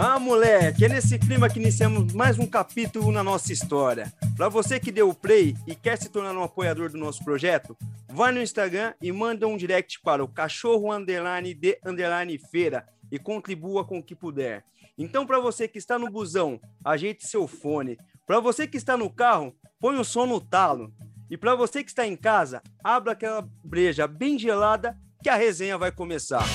[0.00, 4.12] Ah, moleque, é nesse clima que iniciamos mais um capítulo na nossa história.
[4.36, 7.76] Para você que deu o play e quer se tornar um apoiador do nosso projeto,
[8.06, 13.18] vai no Instagram e manda um direct para o cachorro underline de underline feira e
[13.18, 14.64] contribua com o que puder.
[14.96, 17.98] Então, para você que está no busão, ajeite seu fone.
[18.24, 20.94] Para você que está no carro, põe o som no talo.
[21.28, 25.76] E para você que está em casa, abra aquela breja bem gelada que a resenha
[25.76, 26.46] vai começar.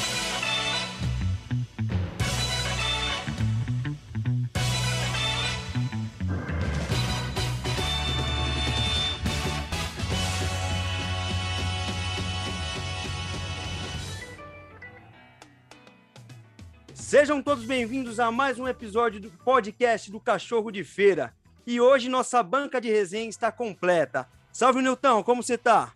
[17.13, 21.31] Sejam todos bem-vindos a mais um episódio do podcast do Cachorro de Feira.
[21.63, 24.27] E hoje nossa banca de resenha está completa.
[24.51, 25.93] Salve, Nilton, como você tá?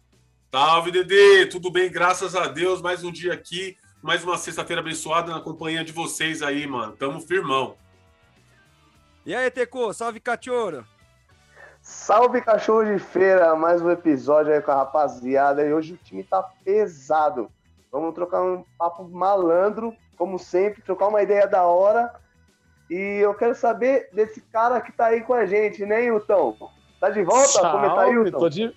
[0.51, 1.47] Salve, Dedê!
[1.47, 2.83] Tudo bem, graças a Deus.
[2.83, 6.95] Mais um dia aqui, mais uma sexta-feira abençoada na companhia de vocês aí, mano.
[6.95, 7.75] Tamo firmão.
[9.25, 10.85] E aí, Teco, salve, Cachorro!
[11.81, 13.55] Salve, Cachorro de Feira!
[13.55, 15.65] Mais um episódio aí com a rapaziada.
[15.65, 17.49] E hoje o time tá pesado.
[17.91, 22.13] Vamos trocar um papo malandro como sempre, trocar uma ideia da hora.
[22.89, 26.57] E eu quero saber desse cara que tá aí com a gente, né, Hilton?
[26.99, 27.47] Tá de volta?
[27.47, 28.39] Salve, Comenta, Hilton.
[28.39, 28.75] Tô de,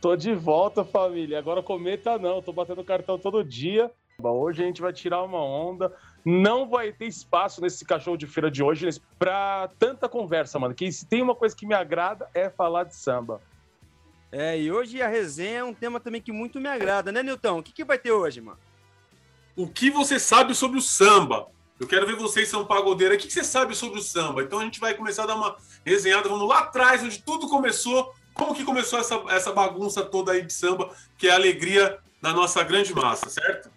[0.00, 1.38] tô de volta, família.
[1.38, 3.90] Agora cometa não, tô batendo cartão todo dia.
[4.18, 5.92] Bom, hoje a gente vai tirar uma onda.
[6.24, 10.74] Não vai ter espaço nesse cachorro de feira de hoje pra tanta conversa, mano.
[10.74, 13.40] Que se tem uma coisa que me agrada é falar de samba.
[14.30, 17.58] É, e hoje a resenha é um tema também que muito me agrada, né, Nilton?
[17.58, 18.58] O que, que vai ter hoje, mano?
[19.54, 21.46] O que você sabe sobre o samba.
[21.78, 24.42] Eu quero ver vocês, são pagodeiros, o que você sabe sobre o samba?
[24.42, 28.14] Então a gente vai começar a dar uma resenhada, vamos lá atrás, onde tudo começou,
[28.34, 32.32] como que começou essa, essa bagunça toda aí de samba, que é a alegria da
[32.32, 33.70] nossa grande massa, certo?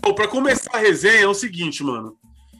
[0.00, 2.18] Bom, para começar a resenha é o seguinte, mano.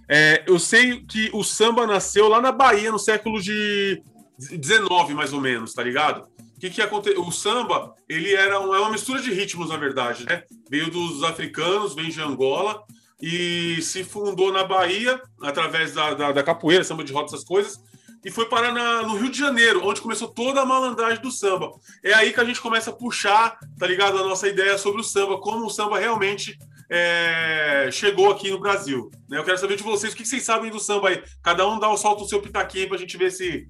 [0.09, 4.03] É, eu sei que o samba nasceu lá na Bahia no século de
[4.39, 6.29] 19, mais ou menos, tá ligado?
[6.59, 7.23] O que, que aconteceu?
[7.23, 10.43] O samba, ele era uma, é uma mistura de ritmos, na verdade, né?
[10.69, 12.83] Veio dos africanos, vem de Angola
[13.23, 17.81] e se fundou na Bahia através da, da, da capoeira, samba de roda, essas coisas,
[18.25, 21.71] e foi parar na, no Rio de Janeiro, onde começou toda a malandragem do samba.
[22.03, 25.05] É aí que a gente começa a puxar, tá ligado, a nossa ideia sobre o
[25.05, 26.59] samba, como o samba realmente
[26.91, 29.13] é, chegou aqui no Brasil.
[29.29, 29.39] Né?
[29.39, 31.23] Eu quero saber de vocês o que vocês sabem do samba aí.
[31.41, 33.69] Cada um dá o salto o seu pitaquinho pra gente ver se,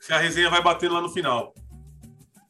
[0.00, 1.54] se a resenha vai batendo lá no final.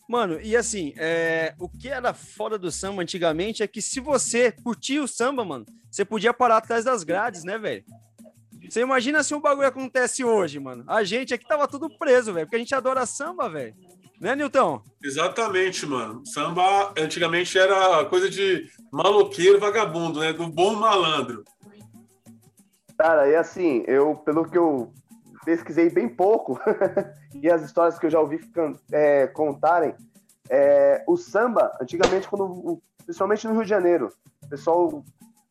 [0.08, 4.50] Mano, e assim, é, o que era foda do samba antigamente é que se você
[4.50, 7.84] curtia o samba, mano, você podia parar atrás das grades, né, velho?
[8.68, 10.82] Você imagina se um bagulho acontece hoje, mano.
[10.86, 13.74] A gente aqui tava tudo preso, velho, porque a gente adora samba, velho.
[14.18, 14.82] Né, Nilton?
[15.04, 16.24] Exatamente, mano.
[16.26, 20.32] Samba antigamente era coisa de maloqueiro vagabundo, né?
[20.32, 21.44] Do bom malandro.
[22.96, 24.90] Cara, e assim, eu, pelo que eu
[25.48, 26.60] pesquisei bem pouco,
[27.34, 28.38] e as histórias que eu já ouvi
[28.92, 29.94] é, contarem,
[30.50, 34.12] é, o samba, antigamente, quando, principalmente no Rio de Janeiro,
[34.44, 35.02] o pessoal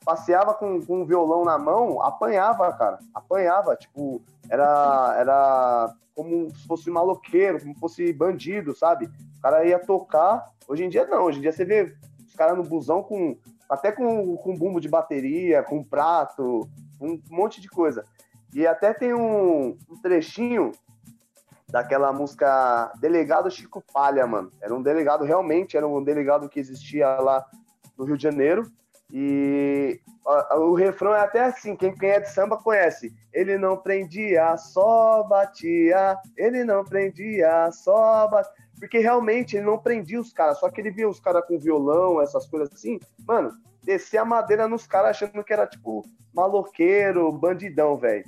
[0.06, 6.68] passeava com, com um violão na mão, apanhava, cara, apanhava, tipo, era, era como se
[6.68, 9.07] fosse maloqueiro, como se fosse bandido, sabe?
[9.40, 12.56] O cara ia tocar, hoje em dia não, hoje em dia você vê os caras
[12.56, 13.36] no busão com,
[13.68, 16.69] até com, com bumbo de bateria, com prato,
[17.02, 18.06] um monte de coisa.
[18.53, 20.72] E até tem um, um trechinho
[21.69, 24.52] daquela música Delegado Chico Palha, mano.
[24.62, 27.46] Era um delegado, realmente, era um delegado que existia lá
[27.97, 28.63] no Rio de Janeiro.
[29.12, 30.02] E
[30.57, 33.13] o refrão é até assim, quem, quem é de samba conhece.
[33.31, 36.18] Ele não prendia, só batia.
[36.36, 38.52] Ele não prendia, só batia.
[38.80, 42.22] Porque realmente ele não prendia os caras, só que ele via os caras com violão,
[42.22, 43.00] essas coisas assim.
[43.28, 43.52] Mano,
[43.88, 46.06] descer a madeira nos caras achando que era tipo
[46.36, 48.25] maloqueiro, bandidão, velho.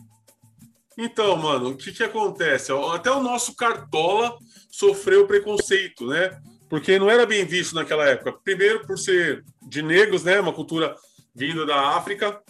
[0.98, 2.72] Então, mano, o que que acontece?
[2.94, 4.38] Até o nosso Cartola
[4.72, 6.42] sofreu preconceito, né?
[6.70, 8.34] Porque não era bem visto naquela época.
[8.44, 10.40] Primeiro, por ser de negros, né?
[10.40, 10.96] Uma cultura
[11.36, 12.42] vinda da África.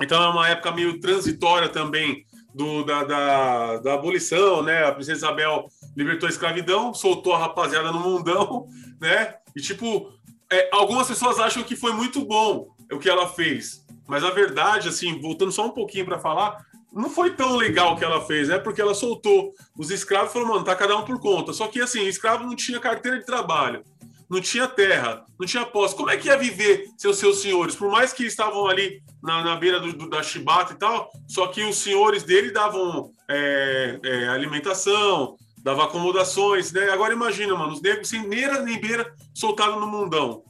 [0.00, 4.84] Então, é uma época meio transitória também do, da, da, da abolição, né?
[4.84, 5.66] A princesa Isabel
[5.96, 8.68] libertou a escravidão, soltou a rapaziada no mundão,
[9.00, 9.34] né?
[9.54, 10.12] E, tipo,
[10.56, 13.84] é, algumas pessoas acham que foi muito bom o que ela fez.
[14.06, 17.96] Mas a verdade, assim, voltando só um pouquinho para falar, não foi tão legal o
[17.96, 18.58] que ela fez, né?
[18.58, 21.52] Porque ela soltou os escravos e falou, mano, tá cada um por conta.
[21.52, 23.84] Só que, assim, escravo não tinha carteira de trabalho,
[24.30, 25.94] não tinha terra, não tinha posse.
[25.94, 27.74] Como é que ia viver seus seus senhores?
[27.74, 31.48] Por mais que estavam ali na, na beira do, do, da chibata e tal, só
[31.48, 36.90] que os senhores dele davam é, é, alimentação, davam acomodações, né?
[36.90, 40.44] Agora imagina, mano, os negros sem neira nem beira soltados no mundão.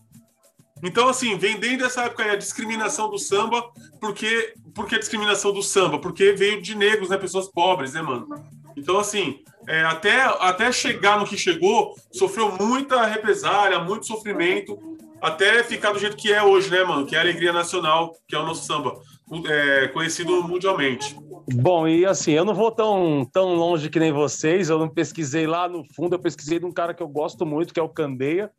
[0.83, 3.65] Então, assim, vem desde essa época aí a discriminação do samba,
[3.99, 5.99] porque, porque a discriminação do samba?
[5.99, 7.17] Porque veio de negros, né?
[7.17, 8.29] Pessoas pobres, né, mano?
[8.77, 14.79] Então, assim, é, até, até chegar no que chegou, sofreu muita represália, muito sofrimento,
[15.23, 17.07] até ficar do jeito que é hoje, né, mano?
[17.07, 19.01] Que é a alegria nacional, que é o nosso samba,
[19.47, 21.17] é, conhecido mundialmente.
[21.55, 25.47] Bom, e assim, eu não vou tão, tão longe que nem vocês, eu não pesquisei
[25.47, 27.89] lá no fundo, eu pesquisei de um cara que eu gosto muito, que é o
[27.89, 28.51] Candeia.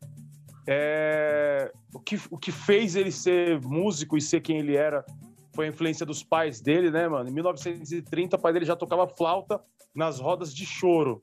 [0.68, 1.72] É...
[1.94, 5.06] O, que, o que fez ele ser músico e ser quem ele era
[5.54, 7.30] foi a influência dos pais dele, né, mano?
[7.30, 9.60] Em 1930, o pai dele já tocava flauta
[9.96, 11.22] nas rodas de choro.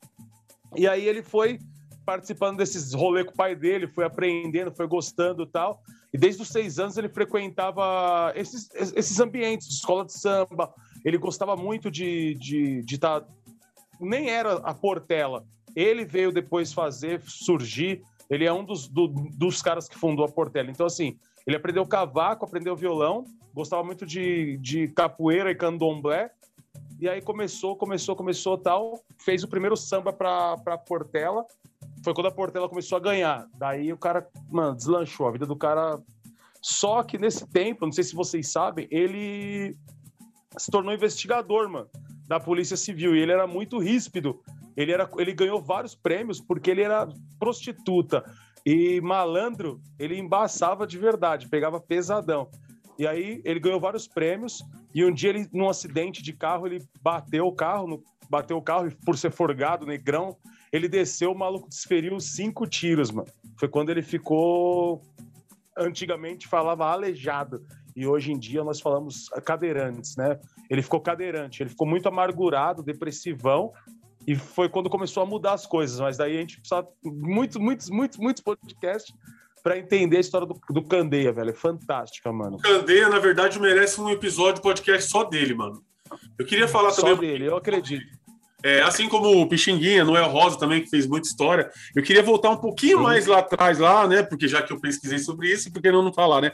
[0.75, 1.59] E aí ele foi
[2.05, 5.81] participando desses rolês com o pai dele, foi aprendendo, foi gostando e tal.
[6.15, 10.73] E desde os seis anos ele frequentava esses, esses ambientes escola de samba.
[11.03, 12.39] Ele gostava muito de estar.
[12.39, 13.25] De, de tá...
[13.99, 15.45] Nem era a Portela.
[15.75, 18.01] Ele veio depois fazer, surgir.
[18.29, 20.71] Ele é um dos, do, dos caras que fundou a Portela.
[20.71, 26.31] Então, assim, ele aprendeu cavaco, aprendeu violão, gostava muito de, de capoeira e candomblé.
[26.97, 29.03] E aí começou, começou, começou tal.
[29.17, 31.45] Fez o primeiro samba para Portela
[32.05, 33.47] foi quando a Portela começou a ganhar.
[33.57, 35.99] Daí o cara, mano, deslanchou a vida do cara.
[36.61, 39.75] Só que nesse tempo, não sei se vocês sabem, ele
[40.55, 41.89] se tornou investigador, mano,
[42.27, 43.15] da Polícia Civil.
[43.15, 44.39] E ele era muito ríspido.
[44.77, 47.09] Ele, era, ele ganhou vários prêmios porque ele era
[47.39, 48.23] prostituta.
[48.63, 52.49] E malandro, ele embaçava de verdade, pegava pesadão.
[52.99, 54.63] E aí ele ganhou vários prêmios.
[54.93, 58.61] E um dia, ele, num acidente de carro, ele bateu o carro, no, bateu o
[58.61, 60.37] carro por ser forgado, negrão.
[60.71, 63.27] Ele desceu, o maluco desferiu cinco tiros, mano.
[63.59, 65.01] Foi quando ele ficou.
[65.77, 67.61] Antigamente falava aleijado.
[67.95, 70.39] E hoje em dia nós falamos cadeirantes, né?
[70.69, 73.71] Ele ficou cadeirante, ele ficou muito amargurado, depressivão.
[74.27, 75.99] E foi quando começou a mudar as coisas.
[75.99, 79.13] Mas daí a gente precisa muitos, muitos, muitos, muitos podcasts
[79.63, 81.49] para entender a história do, do Candeia, velho.
[81.49, 82.57] É fantástica, mano.
[82.57, 85.83] Candeia, na verdade, merece um episódio podcast só dele, mano.
[86.37, 87.15] Eu queria falar só também.
[87.15, 88.05] Só dele, eu acredito.
[88.63, 91.69] É, assim como o Pixinguinha, Noel Rosa também, que fez muita história.
[91.95, 93.03] Eu queria voltar um pouquinho Sim.
[93.03, 94.23] mais lá atrás, lá, né?
[94.23, 96.51] Porque já que eu pesquisei sobre isso, por que não, não falar, né?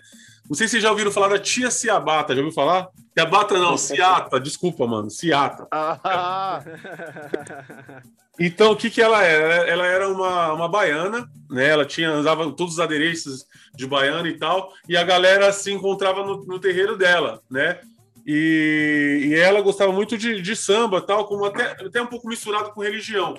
[0.50, 2.89] Não sei se vocês já ouviram falar da tia Ciabata, já ouviu falar?
[3.18, 5.68] Ciabata não, Ciata, desculpa, mano, Ciata.
[5.71, 6.62] Ah.
[8.39, 9.69] Então, o que que ela era?
[9.69, 11.68] Ela era uma, uma baiana, né?
[11.68, 13.45] Ela tinha, usava todos os adereços
[13.75, 17.80] de baiana e tal, e a galera se encontrava no, no terreiro dela, né?
[18.26, 22.72] E, e ela gostava muito de, de samba, tal, como até, até um pouco misturado
[22.72, 23.36] com religião.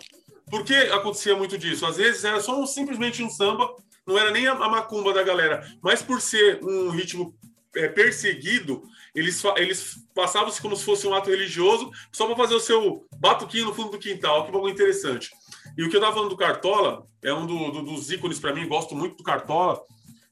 [0.50, 1.86] Por que acontecia muito disso?
[1.86, 3.74] Às vezes era só um, simplesmente um samba,
[4.06, 7.34] não era nem a, a, macumba da galera, mas por ser um ritmo
[7.74, 8.82] é, perseguido,
[9.14, 13.66] eles, eles passavam-se como se fosse um ato religioso, só para fazer o seu batuquinho
[13.66, 14.44] no fundo do quintal.
[14.44, 15.30] Que bagulho interessante.
[15.76, 18.54] E o que eu estava falando do Cartola, é um do, do, dos ícones para
[18.54, 19.80] mim, gosto muito do Cartola.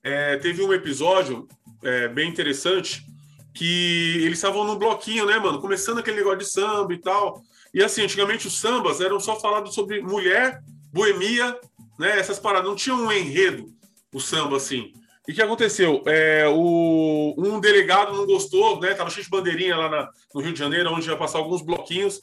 [0.02, 1.46] É, teve um episódio
[1.82, 3.06] é, bem interessante
[3.54, 5.60] que eles estavam num bloquinho, né, mano?
[5.60, 7.42] Começando aquele negócio de samba e tal.
[7.72, 10.62] E assim, antigamente os sambas eram só falados sobre mulher,
[10.92, 11.56] boemia,
[11.98, 12.18] né?
[12.18, 12.68] Essas paradas.
[12.68, 13.66] Não tinha um enredo,
[14.12, 14.92] o samba, assim.
[15.28, 16.02] E o que aconteceu?
[16.06, 18.94] É, o, um delegado não gostou, né?
[18.94, 22.20] Tava cheio de bandeirinha lá na, no Rio de Janeiro, onde ia passar alguns bloquinhos,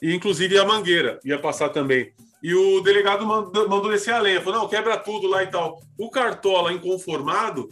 [0.00, 2.12] e inclusive a Mangueira ia passar também.
[2.42, 5.80] E o delegado mandou, mandou descer a lenha, falou: não, quebra tudo lá e tal.
[5.96, 7.68] O Cartola, inconformado,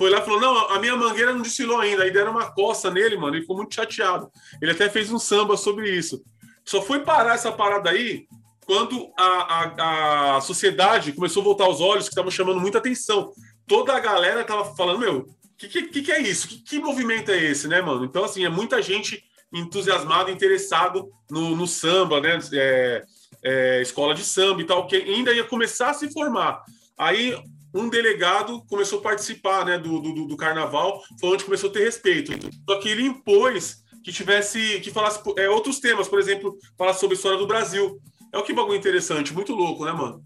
[0.00, 2.04] foi lá e falou: Não, a minha mangueira não desfilou ainda.
[2.04, 3.34] Aí deram uma coça nele, mano.
[3.34, 4.30] Ele ficou muito chateado.
[4.62, 6.22] Ele até fez um samba sobre isso.
[6.64, 8.24] Só foi parar essa parada aí
[8.64, 13.30] quando a, a, a sociedade começou a voltar os olhos, que estavam chamando muita atenção.
[13.66, 15.26] Toda a galera tava falando: Meu, o
[15.58, 16.48] que, que, que, é isso?
[16.48, 18.02] Que, que movimento é esse, né, mano?
[18.02, 22.38] Então, assim, é muita gente entusiasmado, interessado no, no samba, né?
[22.54, 23.04] É,
[23.44, 26.64] é, escola de samba e tal, que ainda ia começar a se formar.
[26.96, 27.36] Aí
[27.74, 31.84] um delegado começou a participar né, do, do, do, carnaval, foi onde começou a ter
[31.84, 32.32] respeito.
[32.68, 37.14] Só que ele impôs que tivesse, que falasse é, outros temas, por exemplo, falar sobre
[37.14, 38.00] a história do Brasil.
[38.32, 40.22] É o que bagulho interessante, muito louco, né, mano?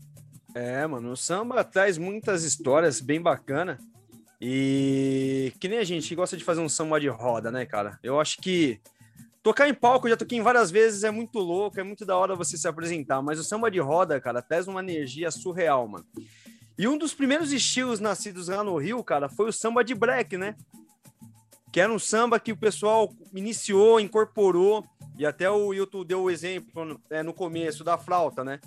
[0.55, 3.79] É, mano, o samba traz muitas histórias bem bacana.
[4.41, 7.99] E que nem a gente que gosta de fazer um samba de roda, né, cara?
[8.03, 8.79] Eu acho que
[9.43, 12.37] tocar em palco, eu já toquei várias vezes, é muito louco, é muito da hora
[12.37, 16.07] você se apresentar, mas o samba de roda, cara, traz uma energia surreal, mano.
[16.77, 20.37] E um dos primeiros estilos nascidos lá no Rio, cara, foi o samba de black,
[20.37, 20.57] né?
[21.73, 24.85] Que era um samba que o pessoal iniciou, incorporou,
[25.17, 28.61] e até o Hilton deu o exemplo é, no começo da flauta, né?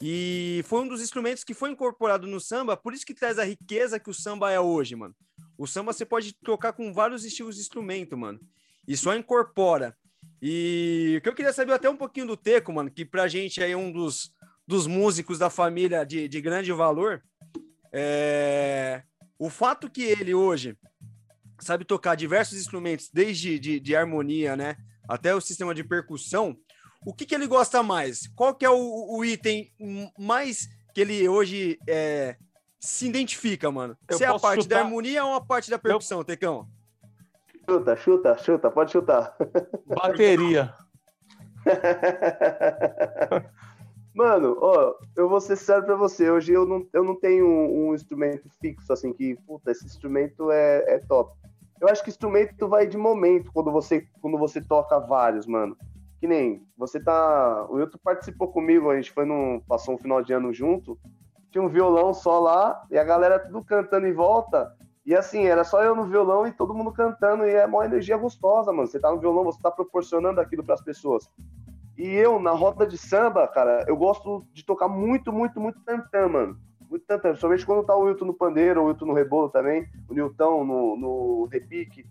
[0.00, 3.44] E foi um dos instrumentos que foi incorporado no samba, por isso que traz a
[3.44, 5.14] riqueza que o samba é hoje, mano.
[5.56, 8.38] O samba você pode tocar com vários estilos de instrumento, mano.
[8.86, 9.96] E só incorpora.
[10.42, 13.62] E o que eu queria saber até um pouquinho do Teco, mano, que pra gente
[13.62, 14.30] é um dos,
[14.66, 17.22] dos músicos da família de, de grande valor.
[17.96, 19.02] É...
[19.38, 20.76] o fato que ele hoje
[21.60, 24.76] sabe tocar diversos instrumentos, desde de, de harmonia, né,
[25.08, 26.56] até o sistema de percussão,
[27.06, 28.26] o que, que ele gosta mais?
[28.34, 29.70] Qual que é o, o item
[30.18, 32.36] mais que ele hoje é,
[32.80, 33.96] se identifica, mano?
[34.08, 34.78] Eu Se é a parte chutar...
[34.78, 36.24] da harmonia ou a parte da percussão, Eu...
[36.24, 36.68] Tecão?
[37.68, 39.34] Chuta, chuta, chuta, pode chutar.
[39.86, 40.74] Bateria.
[44.14, 46.30] Mano, ó, eu vou ser sério pra você.
[46.30, 50.52] Hoje eu não, eu não tenho um, um instrumento fixo, assim, que, puta, esse instrumento
[50.52, 51.34] é, é top.
[51.80, 55.76] Eu acho que instrumento vai de momento quando você, quando você toca vários, mano.
[56.20, 57.66] Que nem, você tá.
[57.68, 59.60] O Wilton participou comigo, a gente foi num.
[59.66, 60.96] Passou um final de ano junto.
[61.50, 64.74] Tinha um violão só lá, e a galera tudo cantando em volta.
[65.04, 68.16] E assim, era só eu no violão e todo mundo cantando, e é uma energia
[68.16, 68.86] gostosa, mano.
[68.86, 71.28] Você tá no violão, você tá proporcionando aquilo para as pessoas.
[71.96, 76.28] E eu, na roda de samba, cara, eu gosto de tocar muito, muito, muito tantã,
[76.28, 76.58] mano.
[76.90, 77.28] Muito tantã.
[77.30, 80.96] Principalmente quando tá o Wilton no pandeiro, o Wilton no rebolo também, o Nilton no,
[80.96, 82.04] no repique.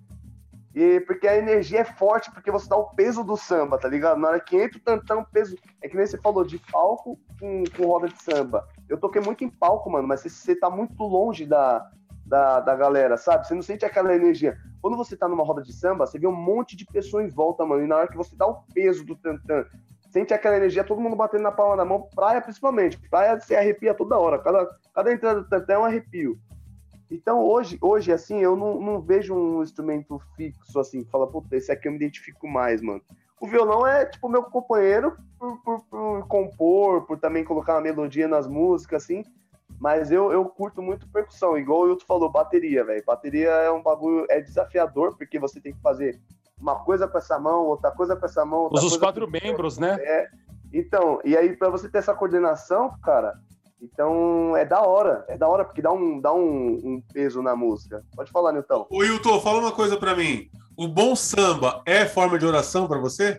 [0.73, 4.19] E porque a energia é forte, porque você dá o peso do samba, tá ligado?
[4.19, 5.55] Na hora que entra o tantã, o peso.
[5.81, 8.67] É que nem você falou, de palco com, com roda de samba.
[8.89, 11.91] Eu toquei muito em palco, mano, mas você, você tá muito longe da,
[12.25, 13.47] da, da galera, sabe?
[13.47, 14.57] Você não sente aquela energia.
[14.81, 17.65] Quando você tá numa roda de samba, você vê um monte de pessoas em volta,
[17.65, 17.83] mano.
[17.83, 19.65] E na hora que você dá o peso do tantã,
[20.11, 22.97] sente aquela energia, todo mundo batendo na palma da mão, praia principalmente.
[23.09, 24.39] Praia se arrepia toda hora.
[24.39, 26.37] Cada, cada entrada do tantã é um arrepio.
[27.09, 31.55] Então, hoje, hoje assim, eu não, não vejo um instrumento fixo, assim, que fala, puta,
[31.55, 33.01] esse aqui eu me identifico mais, mano.
[33.39, 38.27] O violão é, tipo, meu companheiro por, por, por compor, por também colocar uma melodia
[38.27, 39.23] nas músicas, assim.
[39.83, 43.03] Mas eu, eu curto muito percussão, igual o Hilton falou, bateria, velho.
[43.05, 46.21] Bateria é um bagulho, é desafiador, porque você tem que fazer
[46.57, 48.69] uma coisa com essa mão, outra coisa com essa mão.
[48.71, 49.97] Os quatro membros, né?
[49.99, 50.29] É.
[50.71, 53.33] Então, e aí para você ter essa coordenação, cara,
[53.81, 57.53] então é da hora, é da hora, porque dá um, dá um, um peso na
[57.53, 58.05] música.
[58.15, 58.87] Pode falar, Nilton.
[58.89, 60.49] Ô, Hilton, fala uma coisa para mim.
[60.77, 63.37] O bom samba é forma de oração para você?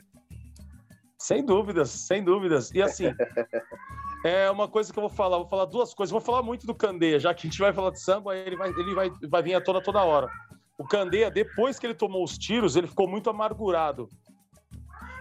[1.18, 2.70] Sem dúvidas, sem dúvidas.
[2.72, 3.04] E assim,
[4.24, 6.10] É uma coisa que eu vou falar, vou falar duas coisas.
[6.10, 8.70] Vou falar muito do Candeia, já que a gente vai falar de samba, ele vai,
[8.70, 10.30] ele vai, vai vir a toda toda hora.
[10.78, 14.08] O Candeia, depois que ele tomou os tiros, ele ficou muito amargurado.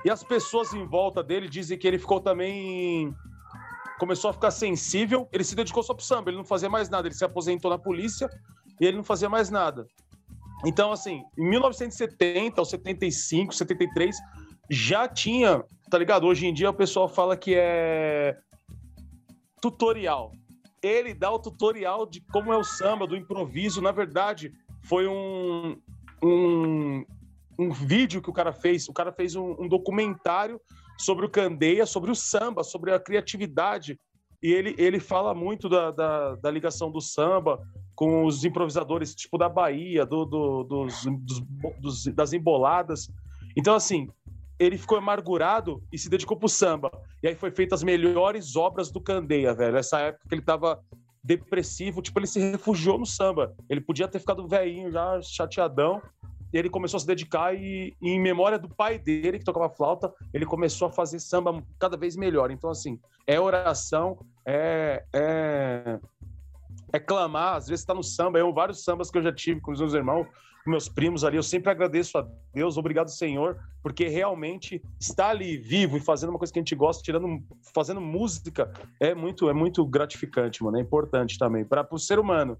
[0.05, 3.13] E as pessoas em volta dele dizem que ele ficou também.
[4.00, 5.27] Começou a ficar sensível.
[5.33, 7.05] Ele se dedicou só pro samba, ele não fazia mais nada.
[7.05, 8.29] Ele se aposentou na polícia
[8.79, 9.86] e ele não fazia mais nada.
[10.65, 14.15] Então, assim, em 1970 ou 75, 73,
[14.69, 16.25] já tinha, tá ligado?
[16.25, 18.38] Hoje em dia o pessoal fala que é
[19.63, 20.34] tutorial.
[20.82, 23.82] Ele dá o tutorial de como é o samba, do improviso.
[23.82, 24.51] Na verdade,
[24.84, 25.77] foi um,
[26.22, 27.05] um,
[27.58, 28.89] um vídeo que o cara fez.
[28.89, 30.60] O cara fez um, um documentário
[30.98, 33.98] sobre o Candeia, sobre o samba, sobre a criatividade.
[34.41, 37.58] E ele, ele fala muito da, da, da ligação do samba
[37.96, 41.41] com os improvisadores, tipo da Bahia, do, do dos, dos,
[41.79, 43.10] dos, das emboladas.
[43.55, 44.10] Então, assim,
[44.60, 46.91] ele ficou amargurado e se dedicou pro samba.
[47.22, 49.77] E aí foi feitas as melhores obras do Candeia, velho.
[49.77, 50.79] Essa época que ele tava
[51.24, 53.55] depressivo, tipo, ele se refugiou no samba.
[53.69, 56.01] Ele podia ter ficado velhinho já, chateadão.
[56.51, 59.69] E ele começou a se dedicar e, e, em memória do pai dele, que tocava
[59.69, 62.51] flauta, ele começou a fazer samba cada vez melhor.
[62.51, 66.00] Então, assim, é oração, é, é,
[66.93, 67.55] é clamar.
[67.55, 68.38] Às vezes tá no samba.
[68.38, 70.27] Eu, vários sambas que eu já tive com os meus irmãos,
[70.70, 75.98] meus primos ali, eu sempre agradeço a Deus, obrigado Senhor, porque realmente estar ali vivo
[75.98, 77.41] e fazendo uma coisa que a gente gosta, tirando,
[77.74, 82.58] fazendo música, é muito, é muito gratificante, mano, é importante também para o ser humano.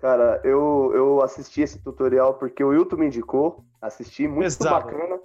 [0.00, 4.86] Cara, eu, eu assisti esse tutorial porque o Wilton me indicou, assisti, muito Exato.
[4.86, 5.18] bacana.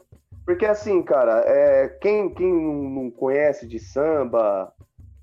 [0.45, 4.73] Porque assim, cara, é, quem, quem não conhece de samba,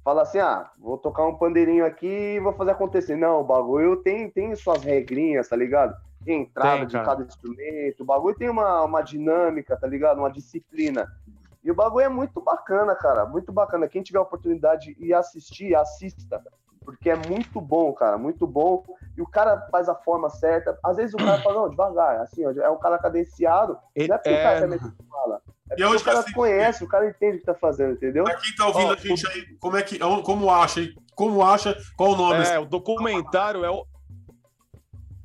[0.04, 2.06] fala assim, ah, vou tocar um pandeirinho aqui
[2.36, 3.16] e vou fazer acontecer.
[3.16, 5.96] Não, o bagulho tem, tem suas regrinhas, tá ligado?
[6.32, 10.18] Entrada tem, de cada instrumento, o bagulho tem uma, uma dinâmica, tá ligado?
[10.18, 11.06] Uma disciplina.
[11.62, 13.88] E o bagulho é muito bacana, cara, muito bacana.
[13.88, 16.40] Quem tiver a oportunidade de ir assistir, assista,
[16.84, 18.84] porque é muito bom, cara, muito bom.
[19.16, 20.78] E o cara faz a forma certa.
[20.84, 23.76] Às vezes o cara fala, não, devagar, assim, ó, é um cara cadenciado.
[23.96, 24.40] Não é porque é...
[24.40, 25.42] o cara também fala.
[25.68, 28.22] É porque o cara conhece, o cara entende o que tá fazendo, entendeu?
[28.22, 30.80] Pra quem tá ouvindo ó, a gente aí, como é que, como acha,
[31.16, 32.44] como acha, qual o nome?
[32.44, 33.84] É, o documentário é o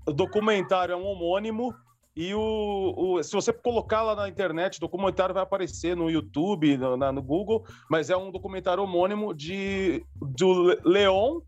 [0.06, 1.74] o documentário é um homônimo
[2.16, 6.78] e o, o, se você colocar lá na internet, o documentário vai aparecer no YouTube,
[6.78, 11.40] no, na, no Google, mas é um documentário homônimo de do Leon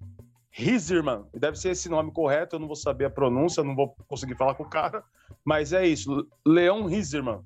[0.57, 1.25] Hizerman.
[1.33, 4.55] Deve ser esse nome correto, eu não vou saber a pronúncia, não vou conseguir falar
[4.55, 5.03] com o cara,
[5.43, 7.41] mas é isso, Leon Hizerman.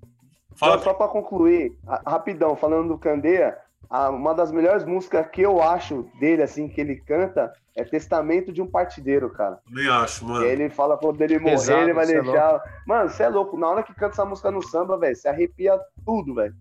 [0.56, 0.78] Fala...
[0.78, 3.58] Só, só para concluir, rapidão, falando do Candeia,
[3.90, 8.52] a, uma das melhores músicas que eu acho dele, assim, que ele canta, é Testamento
[8.52, 9.60] de um Partideiro, cara.
[9.70, 10.46] Nem acho, mano.
[10.46, 12.62] E ele fala quando ele morrer, Pesado, ele vai é deixar.
[12.86, 13.58] mano, você é louco.
[13.58, 16.56] Na hora que canta essa música no samba, velho, você arrepia tudo, velho.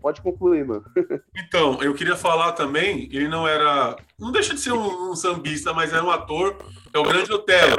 [0.00, 0.84] Pode concluir, mano.
[1.36, 3.96] Então, eu queria falar também, ele não era.
[4.18, 6.56] Não deixa de ser um, um sambista, mas era um ator,
[6.92, 7.76] é o Grande Otelo.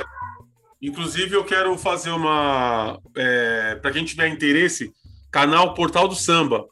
[0.81, 2.99] Inclusive, eu quero fazer uma.
[3.15, 4.93] É, para quem tiver interesse,
[5.31, 6.65] canal Portal do Samba.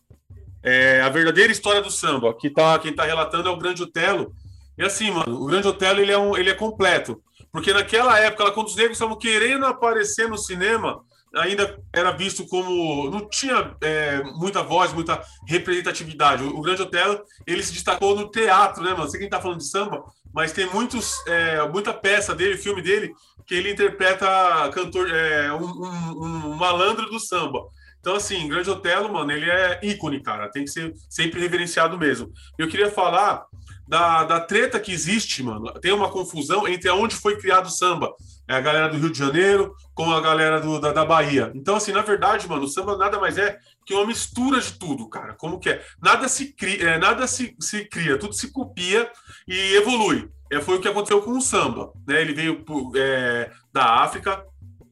[0.66, 2.34] É, a verdadeira história do samba.
[2.34, 4.34] Que tá, quem tá relatando é o Grande Otelo.
[4.78, 7.22] E assim, mano, o Grande Otelo ele é, um, ele é completo.
[7.52, 11.02] Porque naquela época, quando os negros estavam querendo aparecer no cinema,
[11.36, 16.44] ainda era visto como não tinha é, muita voz, muita representatividade.
[16.44, 19.10] O, o, Grande Otelo ele se destacou no teatro, né, mano?
[19.10, 20.04] Sei quem tá falando de samba,
[20.34, 23.14] mas tem muitos, é, muita peça dele, filme dele,
[23.46, 24.28] que ele interpreta
[24.74, 27.60] cantor, é, um, um, um, malandro do samba.
[28.06, 30.48] Então, assim, Grande Otelo, mano, ele é ícone, cara.
[30.48, 32.32] Tem que ser sempre reverenciado mesmo.
[32.56, 33.48] Eu queria falar
[33.88, 35.74] da, da treta que existe, mano.
[35.82, 38.14] Tem uma confusão entre onde foi criado o samba.
[38.48, 41.52] É a galera do Rio de Janeiro com a galera do, da, da Bahia.
[41.56, 45.10] Então, assim, na verdade, mano, o samba nada mais é que uma mistura de tudo,
[45.10, 45.34] cara.
[45.34, 45.84] Como que é?
[46.00, 49.10] Nada se cria, é, nada se, se cria, tudo se copia
[49.48, 50.30] e evolui.
[50.52, 51.92] É, foi o que aconteceu com o samba.
[52.08, 52.22] Né?
[52.22, 52.64] Ele veio
[52.96, 54.46] é, da África,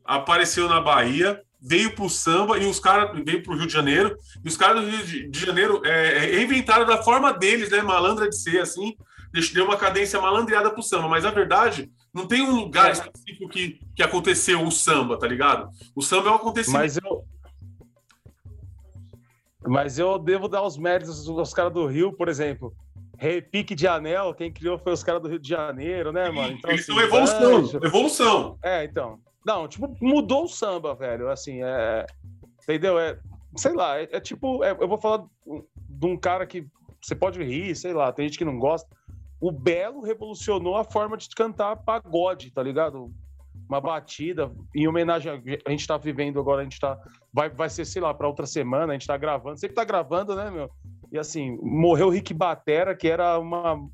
[0.03, 3.73] apareceu na Bahia, veio para o samba e os caras veio para o Rio de
[3.73, 8.29] Janeiro e os caras do Rio de Janeiro é, reinventaram da forma deles, né, malandra
[8.29, 8.95] de ser assim,
[9.53, 11.07] deu uma cadência malandreada para o samba.
[11.07, 15.69] Mas a verdade não tem um lugar específico que, que aconteceu o samba, tá ligado?
[15.95, 16.79] O samba é um acontecimento.
[16.79, 17.25] Mas eu,
[19.65, 22.73] mas eu devo dar os méritos aos caras do Rio, por exemplo.
[23.17, 26.55] Repique de anel, quem criou foi os caras do Rio de Janeiro, né, mano?
[26.57, 28.59] Então, Eles assim, são evolução, evolução.
[28.61, 29.19] É, então.
[29.45, 31.29] Não, tipo, mudou o samba, velho.
[31.29, 32.05] Assim, é.
[32.63, 32.97] Entendeu?
[32.97, 33.19] É,
[33.55, 34.63] sei lá, é, é tipo.
[34.63, 36.65] É, eu vou falar de um cara que
[37.01, 38.89] você pode rir, sei lá, tem gente que não gosta.
[39.41, 43.13] O Belo revolucionou a forma de cantar pagode, tá ligado?
[43.67, 45.35] Uma batida em homenagem a,
[45.67, 46.97] a gente tá vivendo agora, a gente tá.
[47.33, 49.59] Vai, vai ser, sei lá, para outra semana, a gente tá gravando.
[49.59, 50.69] Sempre tá gravando, né, meu?
[51.11, 53.85] E assim, morreu o Rick Batera, que era uma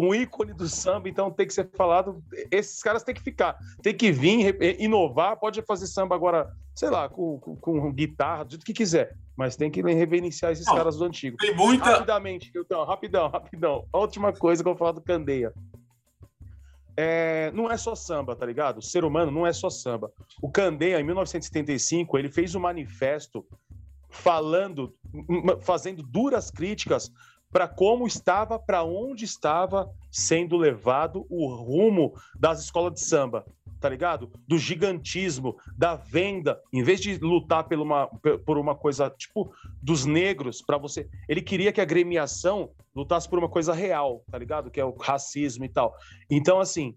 [0.00, 2.22] um ícone do samba, então tem que ser falado.
[2.50, 5.36] Esses caras têm que ficar, tem que vir, inovar.
[5.38, 9.56] Pode fazer samba agora, sei lá, com, com, com guitarra, do jeito que quiser, mas
[9.56, 11.36] tem que reverenciar esses Não, caras do antigo.
[11.38, 11.84] Tem muita.
[11.84, 13.86] Rapidamente, então, rapidão, rapidão.
[13.92, 15.52] A última coisa que eu vou falar do Candeia.
[16.98, 18.78] É, não é só samba, tá ligado?
[18.78, 20.10] O ser humano não é só samba.
[20.40, 23.46] O Candeia, em 1975, ele fez um manifesto
[24.08, 24.94] falando,
[25.60, 27.12] fazendo duras críticas
[27.56, 33.46] para como estava, para onde estava sendo levado o rumo das escolas de samba,
[33.80, 34.30] tá ligado?
[34.46, 38.08] Do gigantismo, da venda, em vez de lutar por uma,
[38.44, 39.50] por uma coisa tipo
[39.82, 44.36] dos negros, para você, ele queria que a gremiação lutasse por uma coisa real, tá
[44.36, 44.70] ligado?
[44.70, 45.94] Que é o racismo e tal.
[46.30, 46.94] Então, assim,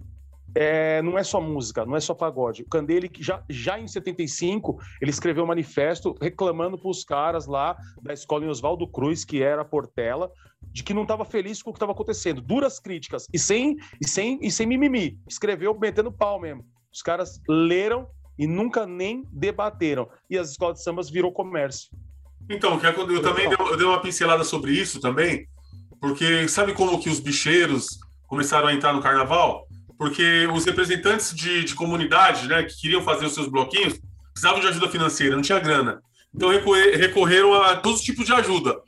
[0.56, 2.64] é, não é só música, não é só pagode.
[2.64, 7.78] O Candele, já, já em 75, ele escreveu um manifesto reclamando para os caras lá
[8.02, 10.32] da escola em Oswaldo Cruz, que era Portela,
[10.72, 12.42] de que não estava feliz com o que estava acontecendo.
[12.42, 15.18] Duras críticas e sem, e, sem, e sem mimimi.
[15.28, 16.66] Escreveu metendo pau mesmo.
[16.92, 18.08] Os caras leram
[18.38, 20.10] e nunca nem debateram.
[20.30, 21.90] E as escolas de sambas virou comércio.
[22.50, 25.48] Então, eu também eu dei uma pincelada sobre isso também,
[26.02, 29.68] porque sabe como que os bicheiros começaram a entrar no carnaval?
[30.00, 34.00] Porque os representantes de, de comunidade, né, que queriam fazer os seus bloquinhos,
[34.32, 36.02] precisavam de ajuda financeira, não tinha grana.
[36.34, 38.80] Então recorreram a todos os tipos de ajuda.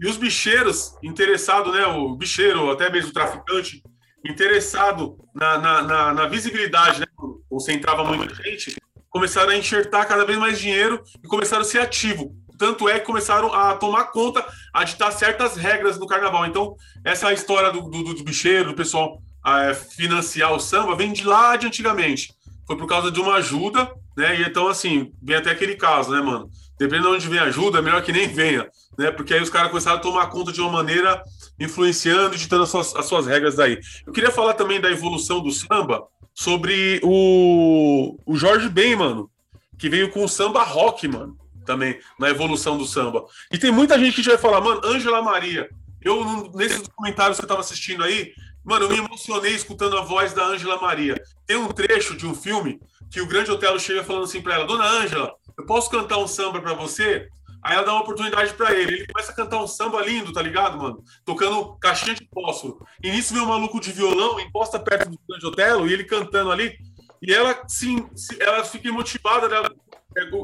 [0.00, 3.80] E os bicheiros interessados, né, o bicheiro, até mesmo o traficante,
[4.28, 7.06] interessado na, na, na, na visibilidade, né,
[7.48, 8.74] concentrava muita gente,
[9.08, 12.34] começaram a enxertar cada vez mais dinheiro e começaram a ser ativo.
[12.58, 16.44] Tanto é que começaram a tomar conta, a ditar certas regras no carnaval.
[16.44, 16.74] Então,
[17.04, 21.24] essa é história do, do, do bicheiro, do pessoal a financiar o samba vem de
[21.24, 22.34] lá de antigamente.
[22.66, 24.40] Foi por causa de uma ajuda, né?
[24.40, 26.50] E então, assim, vem até aquele caso, né, mano?
[26.76, 29.12] Dependendo de onde vem ajuda, é melhor que nem venha, né?
[29.12, 31.22] Porque aí os caras começaram a tomar conta de uma maneira
[31.60, 33.78] influenciando e ditando as suas, as suas regras daí.
[34.04, 36.02] Eu queria falar também da evolução do samba
[36.34, 39.30] sobre o, o Jorge Ben, mano,
[39.78, 43.24] que veio com o samba rock, mano, também, na evolução do samba.
[43.52, 45.68] E tem muita gente que já vai falar, mano, Ângela Maria.
[46.02, 48.32] Eu, nesses comentários que eu tava assistindo aí,
[48.66, 51.14] Mano, eu me emocionei escutando a voz da Ângela Maria.
[51.46, 52.80] Tem um trecho de um filme
[53.12, 56.26] que o grande Otelo chega falando assim para ela: Dona Ângela, eu posso cantar um
[56.26, 57.28] samba para você?
[57.62, 58.92] Aí ela dá uma oportunidade para ele.
[58.94, 61.00] Ele começa a cantar um samba lindo, tá ligado, mano?
[61.24, 62.84] Tocando caixinha de fósforo.
[63.00, 66.50] E nisso vem um maluco de violão, imposta perto do grande Otelo, e ele cantando
[66.50, 66.76] ali.
[67.22, 68.04] E ela, sim,
[68.40, 69.68] ela fica motivada, né?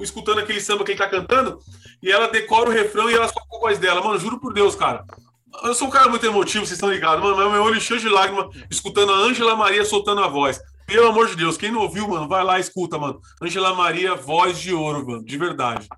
[0.00, 1.58] escutando aquele samba que ele tá cantando,
[2.02, 4.02] e ela decora o refrão e ela só com a voz dela.
[4.02, 5.04] Mano, juro por Deus, cara
[5.62, 7.50] Eu sou um cara muito emotivo, vocês estão ligados, mano.
[7.50, 10.60] Meu olho cheio de lágrimas, escutando a Ângela Maria soltando a voz.
[10.86, 13.20] Pelo amor de Deus, quem não ouviu, mano, vai lá e escuta, mano.
[13.40, 15.88] Ângela Maria, voz de ouro, mano, de verdade.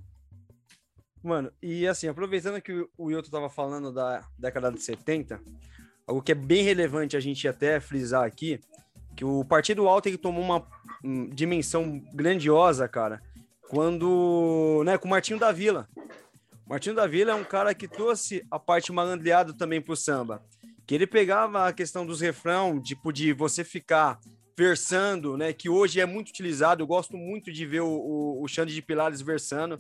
[1.23, 5.41] Mano, e assim, aproveitando que o Yoto tava falando da década de 70,
[6.07, 8.61] algo que é bem relevante a gente até frisar aqui,
[9.17, 10.67] que o Partido Alto ele tomou uma
[11.03, 13.23] um, dimensão grandiosa, cara,
[13.71, 15.89] quando, né, com o Martinho da Vila.
[16.67, 20.43] Martinho da Vila é um cara que trouxe a parte malandreada também pro samba.
[20.87, 24.19] Que ele pegava a questão dos refrão, tipo, de você ficar
[24.57, 25.53] versando, né?
[25.53, 26.83] Que hoje é muito utilizado.
[26.83, 29.79] Eu gosto muito de ver o, o, o Xande de Pilares versando.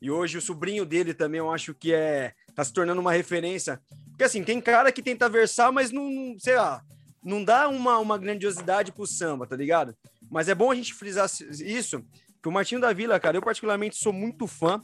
[0.00, 3.80] E hoje o sobrinho dele também, eu acho que é tá se tornando uma referência.
[4.10, 6.82] Porque assim, tem cara que tenta versar, mas não, sei lá,
[7.22, 9.96] não dá uma, uma grandiosidade pro samba, tá ligado?
[10.30, 12.04] Mas é bom a gente frisar isso,
[12.42, 14.80] que o Martinho da Vila, cara, eu particularmente sou muito fã.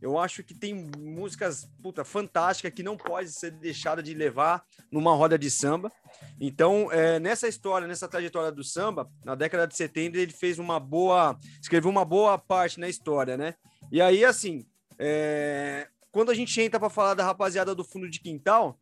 [0.00, 5.14] Eu acho que tem músicas, puta, fantásticas que não pode ser deixada de levar numa
[5.14, 5.90] roda de samba.
[6.40, 10.78] Então, é, nessa história, nessa trajetória do samba, na década de 70, ele fez uma
[10.78, 11.38] boa.
[11.60, 13.54] escreveu uma boa parte na história, né?
[13.90, 14.66] E aí, assim,
[14.98, 18.78] é, quando a gente entra para falar da rapaziada do fundo de quintal,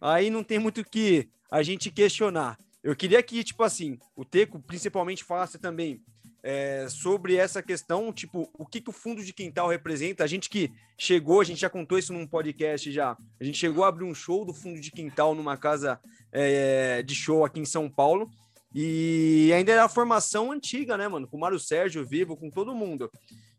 [0.00, 2.58] aí não tem muito que a gente questionar.
[2.82, 6.02] Eu queria que, tipo assim, o Teco principalmente falasse também
[6.48, 10.22] é, sobre essa questão, tipo, o que, que o fundo de quintal representa.
[10.22, 13.16] A gente que chegou, a gente já contou isso num podcast já.
[13.40, 15.98] A gente chegou a abrir um show do fundo de quintal numa casa
[16.30, 18.30] é, de show aqui em São Paulo.
[18.72, 21.26] E ainda era a formação antiga, né, mano?
[21.26, 23.10] Com o Mário Sérgio vivo, com todo mundo.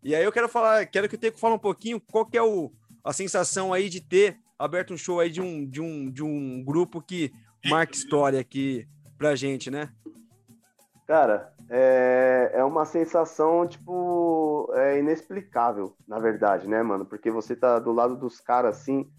[0.01, 2.41] E aí eu quero falar, quero que o Teco fale um pouquinho qual que é
[2.41, 2.71] o,
[3.03, 6.63] a sensação aí de ter aberto um show aí de um, de um, de um
[6.63, 7.33] grupo que
[7.65, 9.89] marca história aqui pra gente, né?
[11.05, 17.05] Cara, é, é uma sensação, tipo, é inexplicável, na verdade, né, mano?
[17.05, 19.09] Porque você tá do lado dos caras assim,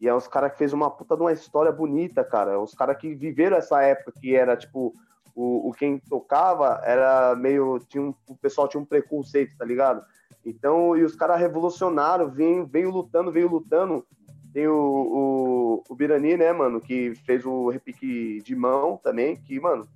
[0.00, 2.52] e é os caras que fez uma puta de uma história bonita, cara.
[2.52, 4.92] É os caras que viveram essa época que era, tipo,
[5.34, 7.78] o, o quem tocava era meio.
[7.88, 10.04] Tinha um, o pessoal tinha um preconceito, tá ligado?
[10.44, 14.06] Então, e os caras revolucionaram, veio, veio lutando, veio lutando.
[14.52, 19.58] Tem o, o, o Birani, né, mano, que fez o repique de mão também, que,
[19.60, 19.86] mano,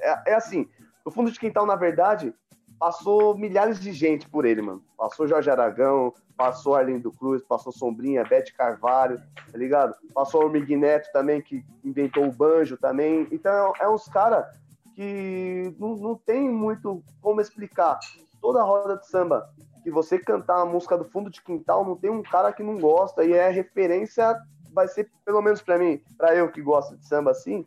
[0.00, 0.68] é, é assim,
[1.10, 2.32] no fundo de quintal, na verdade,
[2.78, 4.80] passou milhares de gente por ele, mano.
[4.96, 9.20] Passou Jorge Aragão, passou Arlindo Cruz, passou Sombrinha, Bete Carvalho,
[9.50, 9.92] tá ligado?
[10.14, 13.26] Passou o Mig Neto também, que inventou o banjo também.
[13.32, 14.46] Então, é uns caras
[14.94, 17.98] que não, não tem muito como explicar.
[18.40, 19.50] Toda roda de samba
[19.82, 22.78] que você cantar a música do fundo de quintal, não tem um cara que não
[22.78, 24.38] gosta, e é referência,
[24.72, 27.66] vai ser, pelo menos para mim, para eu que gosto de samba assim,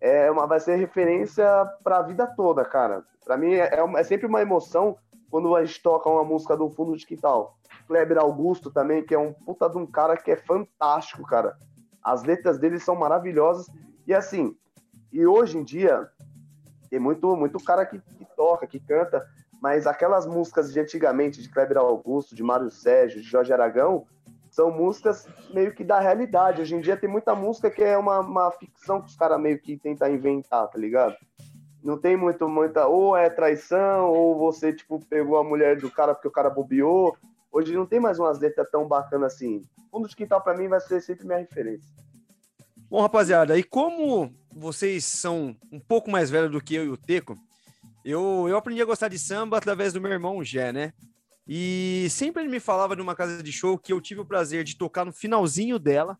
[0.00, 1.44] é uma, vai ser referência
[1.82, 3.04] para a vida toda, cara.
[3.24, 4.96] Para mim é, é, é, sempre uma emoção
[5.30, 7.58] quando a gente toca uma música do fundo de quintal.
[7.86, 11.56] Kleber Augusto também, que é um puta de um cara que é fantástico, cara.
[12.02, 13.66] As letras dele são maravilhosas.
[14.06, 14.56] E assim,
[15.12, 16.08] e hoje em dia,
[16.88, 19.26] tem muito, muito cara que, que toca, que canta,
[19.60, 24.06] mas aquelas músicas de antigamente, de Kleber Augusto, de Mário Sérgio, de Jorge Aragão,
[24.56, 26.62] são músicas meio que da realidade.
[26.62, 29.60] Hoje em dia tem muita música que é uma, uma ficção que os caras meio
[29.60, 31.14] que tentam inventar, tá ligado?
[31.84, 32.86] Não tem muito, muita.
[32.86, 37.14] Ou é traição, ou você, tipo, pegou a mulher do cara porque o cara bobeou.
[37.52, 39.62] Hoje não tem mais umas letras tão bacanas assim.
[39.90, 41.94] Fundo de Quintal, para mim, vai ser sempre minha referência.
[42.88, 46.96] Bom, rapaziada, e como vocês são um pouco mais velhos do que eu e o
[46.96, 47.36] Teco,
[48.02, 50.94] eu, eu aprendi a gostar de samba através do meu irmão Gé, né?
[51.46, 54.64] E sempre ele me falava de uma casa de show que eu tive o prazer
[54.64, 56.18] de tocar no finalzinho dela,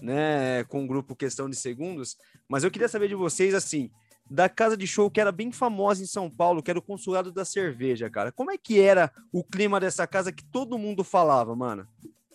[0.00, 0.64] né?
[0.64, 2.16] Com o grupo Questão de Segundos.
[2.48, 3.90] Mas eu queria saber de vocês, assim,
[4.30, 7.32] da casa de show que era bem famosa em São Paulo, que era o Consulado
[7.32, 8.30] da Cerveja, cara.
[8.30, 11.86] Como é que era o clima dessa casa que todo mundo falava, mano?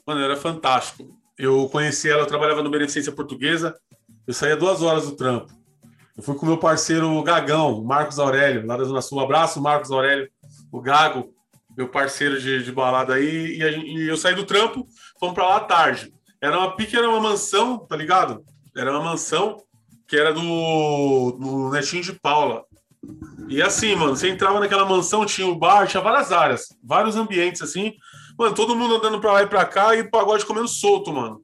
[0.05, 1.07] Mano, era fantástico.
[1.37, 3.75] Eu conheci ela, eu trabalhava no Beneficência Portuguesa,
[4.25, 5.53] eu saía duas horas do trampo.
[6.15, 9.17] Eu fui com meu parceiro Gagão, Marcos Aurélio, lá da Zona Sul.
[9.17, 10.29] Um abraço, Marcos Aurélio,
[10.71, 11.33] o Gago,
[11.77, 13.57] meu parceiro de, de balada aí.
[13.61, 14.87] E, gente, e, eu saí do trampo,
[15.19, 16.13] fomos pra lá à tarde.
[16.41, 18.43] Era uma pique, era uma mansão, tá ligado?
[18.75, 19.57] Era uma mansão
[20.07, 22.63] que era do, do Netinho de Paula.
[23.47, 27.61] E assim, mano, você entrava naquela mansão, tinha o bar, tinha várias áreas, vários ambientes
[27.61, 27.93] assim.
[28.37, 31.41] Mano, todo mundo andando pra lá e pra cá e o pagode comendo solto, mano.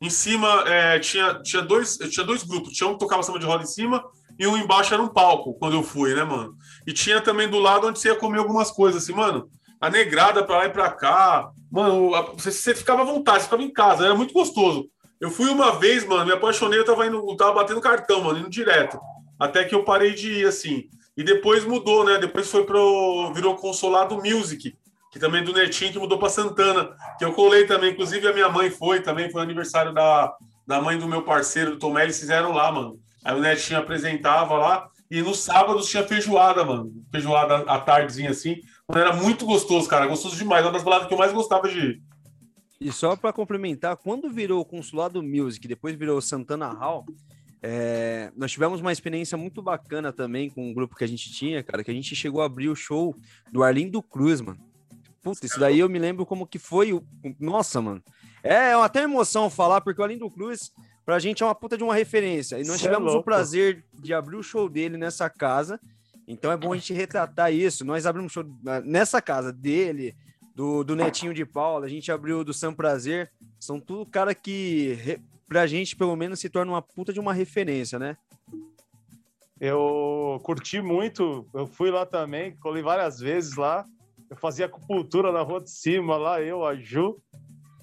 [0.00, 2.72] Em cima é, tinha, tinha, dois, tinha dois grupos.
[2.72, 4.02] Tinha um que tocava samba de roda em cima
[4.38, 6.56] e um embaixo era um palco, quando eu fui, né, mano?
[6.86, 9.50] E tinha também do lado onde você ia comer algumas coisas, assim, mano.
[9.80, 11.50] A negrada pra lá e pra cá.
[11.70, 14.88] Mano, você, você ficava à vontade, você ficava em casa, era muito gostoso.
[15.20, 18.38] Eu fui uma vez, mano, me apaixonei, eu tava indo, eu tava batendo cartão, mano,
[18.38, 18.98] indo direto.
[19.38, 20.84] Até que eu parei de ir, assim.
[21.16, 22.18] E depois mudou, né?
[22.18, 23.32] Depois foi pro.
[23.34, 24.74] virou Consolado Music
[25.10, 28.48] que também do Netinho, que mudou para Santana, que eu colei também, inclusive a minha
[28.48, 30.32] mãe foi também, foi aniversário da,
[30.66, 32.98] da mãe do meu parceiro, do Tomé, eles fizeram lá, mano.
[33.24, 36.92] Aí o Netinho apresentava lá, e nos sábados tinha feijoada, mano.
[37.10, 38.60] Feijoada à tardezinha assim.
[38.94, 40.06] Era muito gostoso, cara.
[40.06, 40.64] Gostoso demais.
[40.64, 42.02] Uma das baladas que eu mais gostava de ir.
[42.80, 47.04] E só para complementar, quando virou o Consulado Music, depois virou Santana Hall,
[47.62, 51.62] é, nós tivemos uma experiência muito bacana também com o grupo que a gente tinha,
[51.62, 53.14] cara, que a gente chegou a abrir o show
[53.52, 54.58] do Arlindo Cruz, mano.
[55.22, 57.04] Puta, isso daí eu me lembro como que foi o.
[57.38, 58.02] Nossa, mano.
[58.42, 60.72] É, é até emoção falar, porque o Arlindo Cruz,
[61.04, 62.58] pra gente, é uma puta de uma referência.
[62.58, 65.78] E nós Cê é tivemos é o prazer de abrir o show dele nessa casa.
[66.30, 67.84] Então é bom a gente retratar isso.
[67.84, 68.44] Nós abrimos show
[68.84, 70.14] nessa casa dele,
[70.54, 73.32] do, do Netinho de Paula, a gente abriu do Sam Prazer.
[73.58, 77.98] São tudo cara que, pra gente, pelo menos, se torna uma puta de uma referência,
[77.98, 78.16] né?
[79.60, 83.84] Eu curti muito, eu fui lá também, colei várias vezes lá.
[84.30, 87.20] Eu fazia acupuntura na rua de cima, lá eu, a Ju.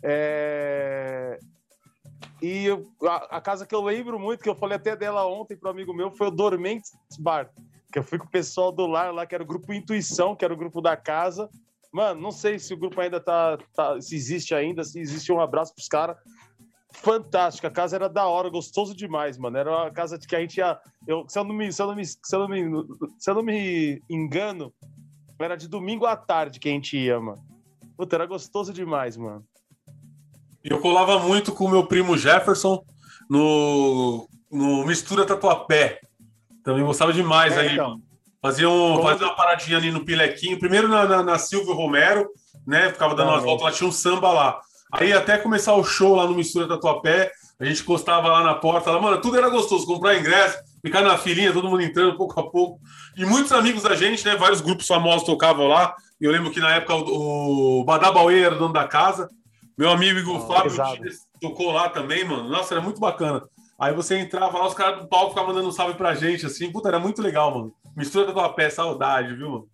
[0.01, 1.37] É...
[2.41, 5.57] E eu, a, a, casa que eu lembro muito, que eu falei até dela ontem
[5.57, 7.51] para um amigo meu, foi o Dormentes Bar.
[7.97, 10.45] Que eu fui com o pessoal do lar lá, que era o grupo Intuição, que
[10.45, 11.49] era o grupo da casa.
[11.91, 15.41] Mano, não sei se o grupo ainda tá, tá se existe ainda, se existe um
[15.41, 16.15] abraço pros caras.
[16.93, 19.57] Fantástico, a casa era da hora, gostoso demais, mano.
[19.57, 20.79] Era uma casa que a gente ia.
[21.07, 22.85] Eu, se, eu não me, se, eu não me, se, eu não me,
[23.17, 24.71] se eu não me engano,
[25.39, 27.43] era de domingo à tarde que a gente ia, mano.
[27.97, 29.43] Puta, era gostoso demais, mano.
[30.63, 32.85] Eu colava muito com o meu primo Jefferson
[33.27, 35.99] no, no Mistura Tatuapé.
[36.67, 37.73] Também gostava demais é, aí.
[37.75, 38.01] Então.
[38.41, 40.59] Fazia, um, fazia uma paradinha ali no Pilequinho.
[40.59, 42.27] Primeiro na, na, na Silvio Romero,
[42.67, 42.91] né?
[42.91, 44.59] Ficava dando umas voltas lá, tinha um samba lá.
[44.91, 48.91] Aí até começar o show lá no Mistura Tatuapé, a gente encostava lá na porta,
[48.91, 52.51] lá, mano, tudo era gostoso, comprar ingresso, ficar na filinha, todo mundo entrando pouco a
[52.51, 52.81] pouco.
[53.15, 54.35] E muitos amigos da gente, né?
[54.35, 55.95] Vários grupos famosos tocavam lá.
[56.19, 59.29] Eu lembro que na época o, o Badabauê era dono da casa.
[59.77, 60.73] Meu amigo oh, Fábio
[61.39, 62.49] tocou lá também, mano.
[62.49, 63.41] Nossa, era muito bacana.
[63.79, 66.71] Aí você entrava lá, os caras do palco ficavam mandando um salve pra gente, assim.
[66.71, 67.75] Puta, era muito legal, mano.
[67.95, 69.69] Mistura com a pé, saudade, viu, mano?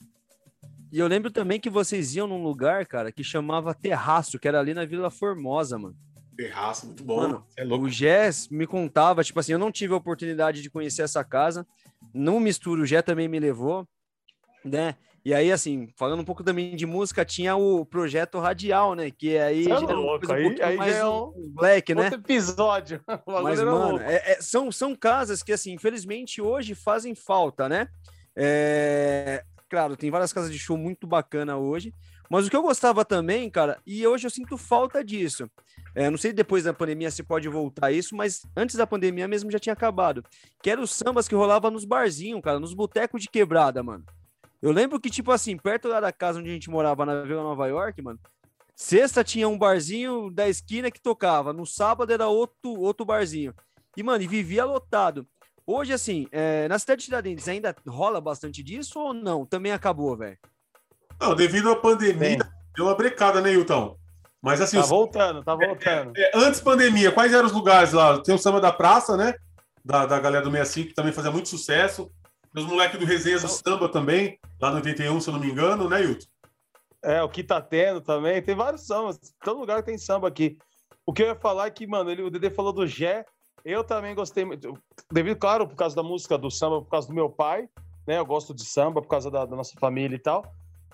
[0.92, 4.60] E eu lembro também que vocês iam num lugar, cara, que chamava Terraço, que era
[4.60, 5.96] ali na Vila Formosa, mano.
[6.36, 7.22] Terraço, muito bom.
[7.22, 7.86] Mano, é louco.
[7.86, 11.66] O Jess me contava, tipo assim, eu não tive a oportunidade de conhecer essa casa.
[12.14, 13.88] Não misturo, o Jé também me levou,
[14.64, 14.96] né?
[15.26, 19.10] E aí, assim, falando um pouco também de música, tinha o projeto Radial, né?
[19.10, 22.06] Que aí é louco, um aí, aí mais é um black, né?
[22.06, 23.02] Outro episódio.
[23.26, 27.88] Mas, mano, é, é, são, são casas que, assim, infelizmente hoje fazem falta, né?
[28.36, 29.46] É...
[29.70, 31.94] Claro, tem várias casas de show muito bacana hoje,
[32.30, 35.50] mas o que eu gostava também, cara, e hoje eu sinto falta disso.
[35.96, 39.50] É, não sei depois da pandemia se pode voltar isso, mas antes da pandemia mesmo
[39.50, 40.24] já tinha acabado.
[40.62, 44.04] Que eram os sambas que rolava nos barzinhos, cara, nos botecos de quebrada, mano.
[44.64, 47.44] Eu lembro que, tipo assim, perto lá da casa onde a gente morava, na Vila
[47.44, 48.18] Nova York, mano,
[48.74, 53.54] sexta tinha um barzinho da esquina que tocava, no sábado era outro, outro barzinho.
[53.98, 55.28] E, mano, e vivia lotado.
[55.68, 59.46] Hoje, assim, é, na cidade de Tiradentes ainda rola bastante disso ou não?
[59.46, 60.38] Também acabou, velho?
[61.20, 62.40] Não, devido à pandemia, Bem.
[62.74, 63.98] deu uma brecada, né, Hilton?
[64.42, 64.80] Mas assim.
[64.80, 66.14] Tá voltando, tá voltando.
[66.16, 68.22] É, é, antes pandemia, quais eram os lugares lá?
[68.22, 69.34] Tem o samba da praça, né?
[69.84, 72.10] Da, da galera do 65, que também fazia muito sucesso.
[72.56, 75.90] Os moleques do Resenha do Samba também, lá no 81, se eu não me engano,
[75.90, 76.28] né, Hilton?
[77.04, 78.42] É, o que tá tendo também.
[78.42, 79.20] Tem vários sambas.
[79.44, 80.58] Todo lugar tem samba aqui.
[81.06, 83.26] O que eu ia falar é que, mano, ele, o Dede falou do Gé.
[83.66, 84.74] Eu também gostei muito.
[85.12, 87.68] Devido, claro, por causa da música do samba, por causa do meu pai,
[88.08, 88.20] né?
[88.20, 90.46] Eu gosto de samba por causa da, da nossa família e tal.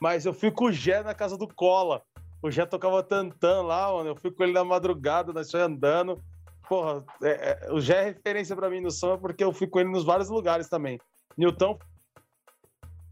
[0.01, 2.01] Mas eu fui com o Gé na casa do Cola.
[2.41, 4.09] O Jé tocava tantã lá, mano.
[4.09, 6.19] Eu fui com ele na madrugada, nós foi andando.
[6.67, 9.79] Porra, é, é, o Jé é referência para mim no som porque eu fui com
[9.79, 10.99] ele nos vários lugares também.
[11.39, 11.79] Newton,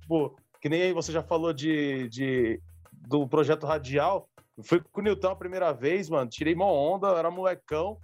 [0.02, 2.62] tipo, que nem você já falou de, de
[2.92, 4.28] do projeto radial.
[4.58, 6.30] Eu fui com o Newton a primeira vez, mano.
[6.30, 7.98] Tirei uma onda, era molecão.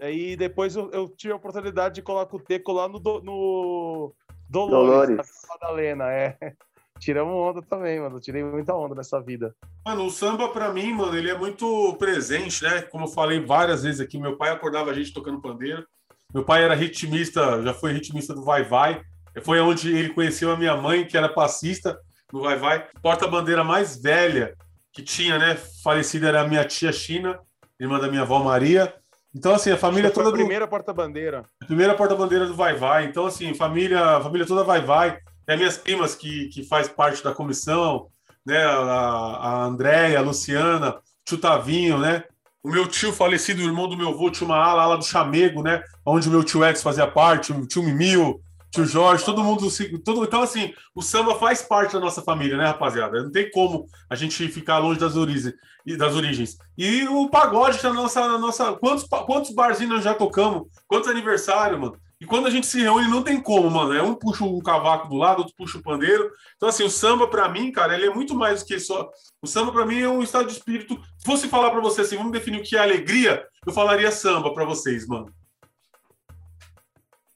[0.00, 4.14] Aí depois eu, eu, tive a oportunidade de colar com o Teco lá no, no
[4.48, 5.30] Dolores, Dolores.
[5.48, 6.36] Madalena, é.
[6.98, 8.20] tiramos onda também, mano.
[8.20, 9.54] tirei muita onda nessa vida.
[9.84, 12.82] Mano, o samba, pra mim, mano, ele é muito presente, né?
[12.82, 15.86] Como eu falei várias vezes aqui, meu pai acordava a gente tocando pandeiro.
[16.32, 19.02] Meu pai era ritmista, já foi ritmista do Vai Vai.
[19.42, 21.98] Foi onde ele conheceu a minha mãe, que era passista
[22.32, 22.86] no Vai Vai.
[23.02, 24.54] Porta-bandeira mais velha
[24.92, 25.56] que tinha, né?
[25.82, 27.38] Falecida era a minha tia China,
[27.80, 28.92] irmã da minha avó Maria.
[29.34, 30.28] Então, assim, a família toda.
[30.28, 30.68] A primeira do...
[30.68, 31.42] porta-bandeira.
[31.66, 33.06] Primeira porta-bandeira do Vai Vai.
[33.06, 35.18] Então, assim, família, família toda Vai Vai.
[35.46, 38.08] Tem minhas primas que, que faz parte da comissão,
[38.44, 38.62] né?
[38.62, 42.24] A, a Andréia, a Luciana, tio Tavinho, né?
[42.62, 45.62] O meu tio falecido, o irmão do meu avô, tinha uma ala, ala do Chamego,
[45.62, 45.82] né?
[46.06, 48.40] Onde o meu tio Ex fazia parte, o tio Mimio.
[48.72, 49.68] Tio Jorge, todo mundo.
[50.02, 53.22] Todo, então, assim, o samba faz parte da nossa família, né, rapaziada?
[53.22, 55.54] Não tem como a gente ficar longe das origens.
[55.98, 56.56] Das origens.
[56.76, 58.72] E o pagode, na nossa, na nossa.
[58.74, 60.68] Quantos, quantos barzinhos nós já tocamos?
[60.88, 61.96] Quantos aniversários, mano?
[62.20, 63.92] E quando a gente se reúne, não tem como, mano.
[63.92, 66.30] É um puxa o cavaco do lado, outro puxa o pandeiro.
[66.56, 69.10] Então, assim, o samba, para mim, cara, ele é muito mais do que só.
[69.42, 70.94] O samba, para mim, é um estado de espírito.
[71.18, 74.54] Se fosse falar para você assim, vamos definir o que é alegria, eu falaria samba
[74.54, 75.26] para vocês, mano.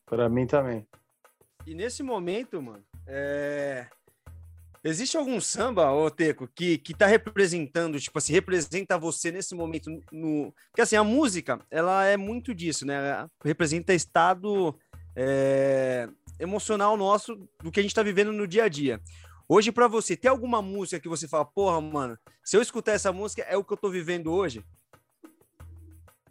[0.07, 0.87] Para mim também.
[1.67, 3.87] E nesse momento, mano, é...
[4.85, 9.91] existe algum samba, ô Teco, que, que tá representando, tipo assim, representa você nesse momento
[10.13, 10.55] no.
[10.69, 12.95] Porque assim, a música, ela é muito disso, né?
[12.95, 14.79] Ela representa estado
[15.17, 16.09] é...
[16.39, 19.01] emocional nosso do que a gente tá vivendo no dia a dia.
[19.49, 23.13] Hoje, para você, tem alguma música que você fala, porra, mano, se eu escutar essa
[23.13, 24.65] música, é o que eu tô vivendo hoje?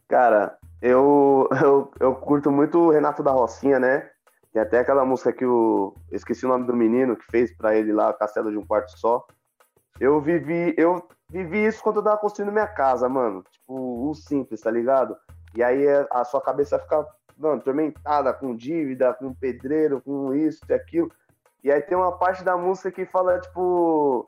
[0.07, 4.09] Cara, eu, eu, eu curto muito o Renato da Rocinha, né?
[4.55, 5.93] Tem até aquela música que o.
[6.09, 8.97] Eu esqueci o nome do menino que fez para ele lá, Castelo de um Quarto
[8.97, 9.27] Só.
[9.99, 13.43] Eu vivi, eu vivi isso quando eu tava construindo minha casa, mano.
[13.51, 15.17] Tipo, o simples, tá ligado?
[15.53, 17.05] E aí é, a sua cabeça fica,
[17.37, 21.11] mano, tormentada com dívida, com pedreiro, com isso e aquilo.
[21.61, 24.25] E aí tem uma parte da música que fala, tipo,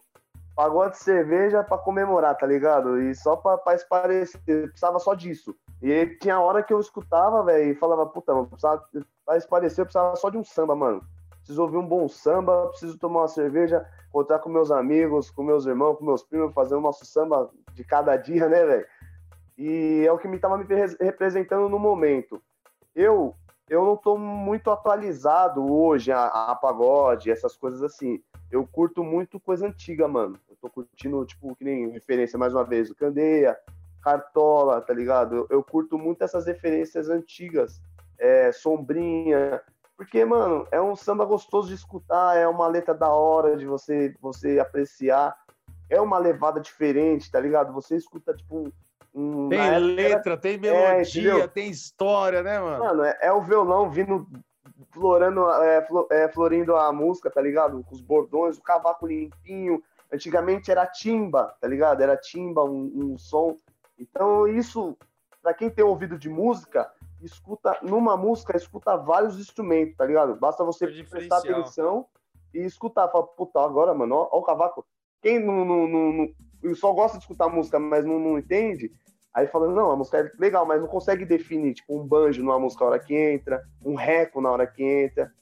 [0.53, 3.01] pagou de cerveja para comemorar, tá ligado?
[3.01, 5.55] E só pra, pra esparecer, precisava só disso.
[5.81, 8.83] E tinha hora que eu escutava, velho, e falava, puta, mano, precisava,
[9.25, 11.01] pra esparecer, eu precisava só de um samba, mano.
[11.37, 15.65] Preciso ouvir um bom samba, preciso tomar uma cerveja, encontrar com meus amigos, com meus
[15.65, 18.85] irmãos, com meus primos, fazer o nosso samba de cada dia, né, velho?
[19.57, 20.65] E é o que me tava me
[20.99, 22.41] representando no momento.
[22.95, 23.35] Eu
[23.69, 28.23] eu não tô muito atualizado hoje a, a pagode, essas coisas assim.
[28.49, 32.89] Eu curto muito coisa antiga, mano tô curtindo, tipo, que nem referência mais uma vez,
[32.89, 33.57] o Candeia,
[34.01, 35.35] Cartola, tá ligado?
[35.35, 37.81] Eu, eu curto muito essas referências antigas,
[38.17, 39.61] é, Sombrinha,
[39.95, 44.15] porque, mano, é um samba gostoso de escutar, é uma letra da hora de você,
[44.21, 45.35] você apreciar,
[45.89, 47.73] é uma levada diferente, tá ligado?
[47.73, 48.71] Você escuta, tipo,
[49.13, 49.49] um.
[49.49, 50.37] tem letra, era...
[50.37, 52.83] tem é, melodia, é, tem história, né, mano?
[52.83, 54.27] Mano, é, é o violão vindo
[54.91, 57.83] florando, é, é, florindo a música, tá ligado?
[57.83, 59.81] Com os bordões, o cavaco limpinho,
[60.11, 62.01] Antigamente era timba, tá ligado?
[62.01, 63.57] Era timba, um, um som.
[63.97, 64.97] Então, isso,
[65.41, 70.35] para quem tem ouvido de música, escuta, numa música, escuta vários instrumentos, tá ligado?
[70.35, 72.05] Basta você é prestar atenção
[72.53, 73.07] e escutar.
[73.09, 74.85] Fala, puta, agora, mano, ó, ó o cavaco.
[75.21, 76.29] Quem não, não, não,
[76.61, 78.91] não, só gosta de escutar música, mas não, não entende,
[79.33, 82.59] aí fala, não, a música é legal, mas não consegue definir, tipo, um banjo numa
[82.59, 85.33] música na hora que entra, um reco na hora que entra.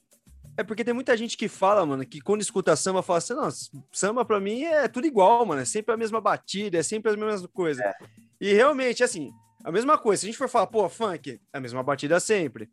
[0.58, 3.50] É porque tem muita gente que fala, mano, que quando escuta samba, fala assim, não,
[3.92, 7.18] samba pra mim é tudo igual, mano, é sempre a mesma batida, é sempre a
[7.18, 7.84] mesma coisa.
[7.84, 7.94] É.
[8.40, 9.32] E realmente, assim,
[9.64, 12.70] a mesma coisa, se a gente for falar, pô, funk, é a mesma batida sempre.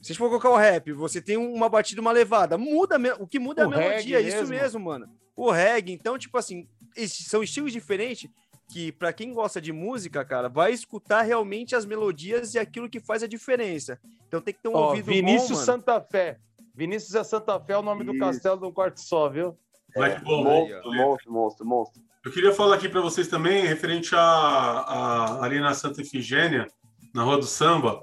[0.00, 3.26] Se a gente for colocar o rap, você tem uma batida, uma levada, muda, o
[3.26, 5.08] que muda é o é a melodia, é isso mesmo, mano.
[5.34, 6.68] O reggae, então, tipo assim,
[7.06, 8.28] são estilos diferentes
[8.68, 13.00] que, para quem gosta de música, cara, vai escutar realmente as melodias e aquilo que
[13.00, 13.98] faz a diferença.
[14.26, 16.38] Então tem que ter um Ó, ouvido Vinícius bom, Santa Fé.
[16.74, 18.12] Vinícius é Santa Fé, é o nome Isso.
[18.12, 19.56] do castelo do quarto só, viu?
[19.96, 22.02] É, bom, monstro, monstro, monstro, monstro.
[22.24, 26.66] Eu queria falar aqui para vocês também, referente a, a, ali na Santa Efigênia,
[27.14, 28.02] na Rua do Samba.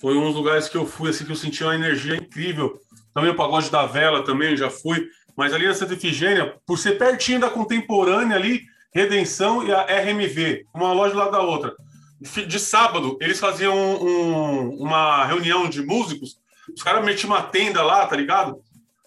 [0.00, 2.78] Foi um dos lugares que eu fui, assim, que eu senti uma energia incrível.
[3.14, 5.08] Também o Pagode da Vela também, já fui.
[5.36, 10.66] Mas ali na Santa Efigênia, por ser pertinho da Contemporânea ali, Redenção e a RMV,
[10.74, 11.74] uma loja lá da outra.
[12.20, 16.39] De sábado, eles faziam um, um, uma reunião de músicos
[16.74, 18.60] os caras metiam uma tenda lá, tá ligado?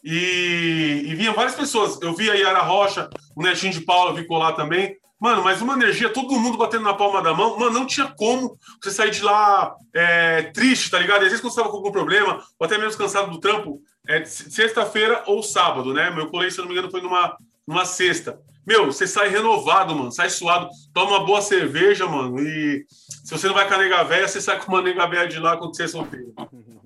[0.04, 1.99] E, e vinha várias pessoas.
[2.02, 4.97] Eu vi a Yara Rocha, o Netinho de Paula ficou lá também.
[5.19, 7.58] Mano, mas uma energia, todo mundo batendo na palma da mão.
[7.58, 11.19] Mano, não tinha como você sair de lá é, triste, tá ligado?
[11.19, 14.26] às vezes quando você tava com algum problema, ou até mesmo cansado do trampo, é
[14.26, 16.10] sexta-feira ou sábado, né?
[16.10, 18.38] Meu colégio, se não me engano, foi numa, numa sexta.
[18.67, 23.47] Meu, você sai renovado, mano, sai suado, toma uma boa cerveja, mano, e se você
[23.47, 25.76] não vai com a nega velha, você sai com uma nega velha de lá quando
[25.76, 26.34] você é solteiro.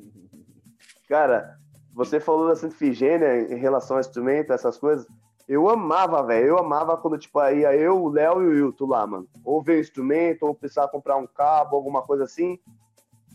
[1.07, 1.57] Cara,
[1.93, 5.07] você falou da Santa Figênia em relação ao instrumento, essas coisas.
[5.47, 6.47] Eu amava, velho.
[6.47, 9.27] Eu amava quando, tipo, ia eu, o Léo e o Wilton lá, mano.
[9.43, 12.59] Ou ver instrumento, ou precisar comprar um cabo, alguma coisa assim.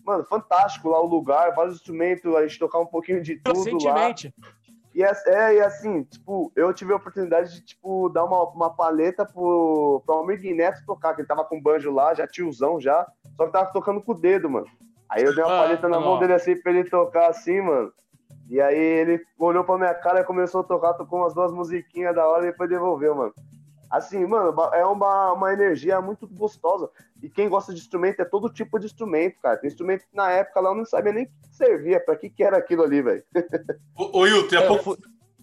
[0.05, 4.35] Mano, fantástico lá o lugar, vários instrumentos, a gente tocar um pouquinho de tudo Recentemente.
[4.37, 4.53] lá.
[4.95, 8.71] E é, é, e assim, tipo, eu tive a oportunidade de, tipo, dar uma, uma
[8.71, 13.11] paleta pro, pro Almir Neto tocar, que ele tava com banjo lá, já tiozão já,
[13.37, 14.67] só que tava tocando com o dedo, mano.
[15.13, 17.93] Aí eu dei uma ah, paleta na mão dele assim pra ele tocar assim, mano.
[18.49, 22.15] E aí ele olhou pra minha cara e começou a tocar, tocou umas duas musiquinhas
[22.15, 23.33] da hora e depois devolveu, mano.
[23.91, 26.89] Assim, mano, é uma, uma energia muito gostosa.
[27.23, 29.59] E quem gosta de instrumento é todo tipo de instrumento, cara.
[29.59, 32.43] Tem instrumento que na época lá eu não sabia nem que servia, pra que, que
[32.43, 33.23] era aquilo ali, velho.
[33.95, 34.97] Ô, ô Hilton, há, É, pouco-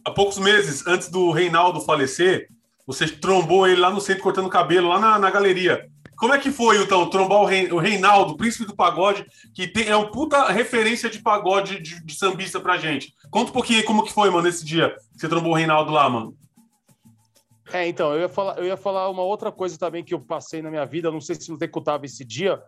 [0.04, 2.48] há poucos meses antes do Reinaldo falecer,
[2.88, 5.88] você trombou ele lá no centro cortando cabelo, lá na, na galeria.
[6.20, 9.88] Como é que foi, então, trombar o, Rei- o Reinaldo, príncipe do pagode, que tem,
[9.88, 13.14] é uma puta referência de pagode de, de sambista pra gente?
[13.32, 15.92] Conta um pouquinho aí como que foi, mano, esse dia que você trombou o Reinaldo
[15.94, 16.36] lá, mano.
[17.72, 20.62] É, então, eu ia, falar, eu ia falar uma outra coisa também que eu passei
[20.62, 21.72] na minha vida, não sei se não teve
[22.04, 22.62] esse dia,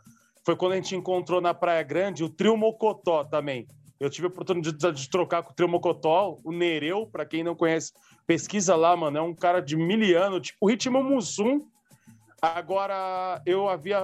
[0.46, 3.68] foi quando a gente encontrou na Praia Grande o Trio Mocotó também.
[4.00, 7.54] Eu tive a oportunidade de, trocar com o Trio Mocotó, o Nereu, para quem não
[7.54, 7.92] conhece,
[8.26, 11.60] pesquisa lá, mano, é um cara de miliano, tipo Ritmo Mussum.
[12.42, 14.00] Agora, eu havia,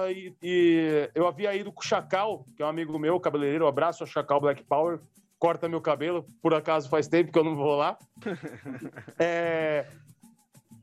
[1.12, 4.06] eu havia ido com o Chacal, que é um amigo meu, cabeleireiro, um abraço ao
[4.06, 5.00] Chacal Black Power,
[5.40, 7.98] corta meu cabelo, por acaso faz tempo que eu não vou lá.
[9.18, 9.86] É,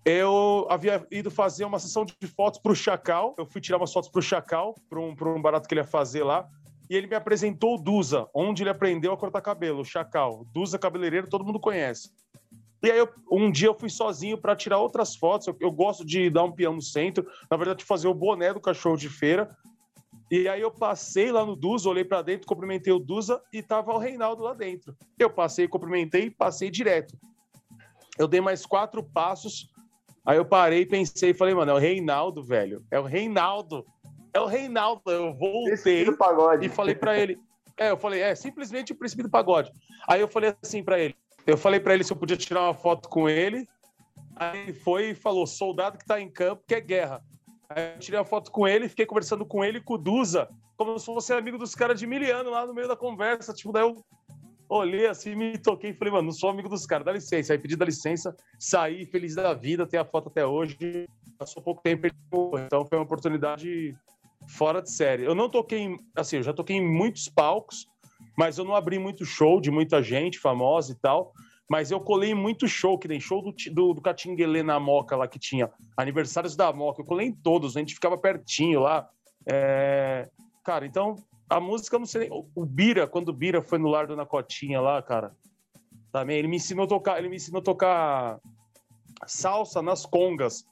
[0.06, 3.34] eu havia ido fazer uma sessão de fotos para o Chacal.
[3.40, 5.82] Eu fui tirar umas fotos para o Chacal, para um, pra um barato que ele
[5.82, 6.48] ia fazer lá.
[6.88, 10.46] E ele me apresentou o Duza, onde ele aprendeu a cortar cabelo, o Chacal.
[10.54, 12.12] Duza cabeleireiro, todo mundo conhece.
[12.86, 15.48] E aí, eu- um dia eu fui sozinho para tirar outras fotos.
[15.48, 18.60] Eu, eu gosto de dar um peão no centro, na verdade, fazer o boné do
[18.62, 19.50] cachorro de feira.
[20.32, 23.94] E aí eu passei lá no Duza, olhei para dentro, cumprimentei o Duza e tava
[23.94, 24.96] o Reinaldo lá dentro.
[25.20, 27.16] Eu passei, cumprimentei e passei direto.
[28.18, 29.70] Eu dei mais quatro passos,
[30.26, 32.84] Aí eu parei, pensei e falei, mano, é o Reinaldo, velho.
[32.90, 33.86] É o Reinaldo.
[34.34, 35.04] É o Reinaldo.
[35.06, 36.66] Eu voltei Príncipe do pagode.
[36.66, 37.38] e falei pra ele.
[37.78, 39.72] É, eu falei, é simplesmente o príncipe do pagode.
[40.08, 41.16] Aí eu falei assim pra ele.
[41.46, 43.68] Eu falei pra ele se eu podia tirar uma foto com ele.
[44.36, 47.24] Aí foi e falou: soldado que tá em campo, que é guerra.
[47.70, 50.50] Aí eu tirei uma foto com ele, fiquei conversando com ele e com o Duza,
[50.78, 53.54] como se fosse amigo dos caras de miliano lá no meio da conversa.
[53.54, 54.04] Tipo, daí eu
[54.70, 57.54] olhei assim, me toquei e falei, mano, não sou amigo dos caras, dá licença.
[57.54, 61.08] Aí pedi da licença, saí feliz da vida, tenho a foto até hoje.
[61.38, 63.96] Passou pouco tempo, então foi uma oportunidade
[64.48, 65.24] fora de série.
[65.24, 67.88] Eu não toquei, assim, eu já toquei em muitos palcos,
[68.38, 71.34] mas eu não abri muito show de muita gente famosa e tal.
[71.68, 75.28] Mas eu colei muito show, que nem show do, do, do Catinguelê na Moca lá
[75.28, 77.02] que tinha, aniversários da Moca.
[77.02, 79.10] Eu colei em todos, a gente ficava pertinho lá.
[79.48, 80.30] É,
[80.64, 81.16] Cara, então
[81.48, 82.30] a música não sei nem.
[82.32, 85.36] o- Bira, quando o Bira foi no lar da Cotinha lá, cara,
[86.12, 88.40] também ele me ensinou a tocar, ele me ensinou tocar
[89.28, 90.66] salsa nas congas.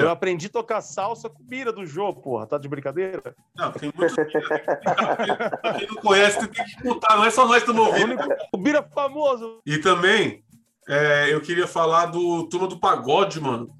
[0.00, 2.46] Eu aprendi a tocar salsa com Bira do jogo, porra.
[2.46, 3.34] Tá de brincadeira?
[3.56, 5.60] Não, tem muitos Bira.
[5.78, 7.16] Quem não conhece, tem que escutar.
[7.16, 8.16] Não é só nós que estamos O, ouvindo.
[8.52, 9.60] o Bira famoso.
[9.66, 10.42] E também,
[10.88, 13.70] é, eu queria falar do Turma do Pagode, mano.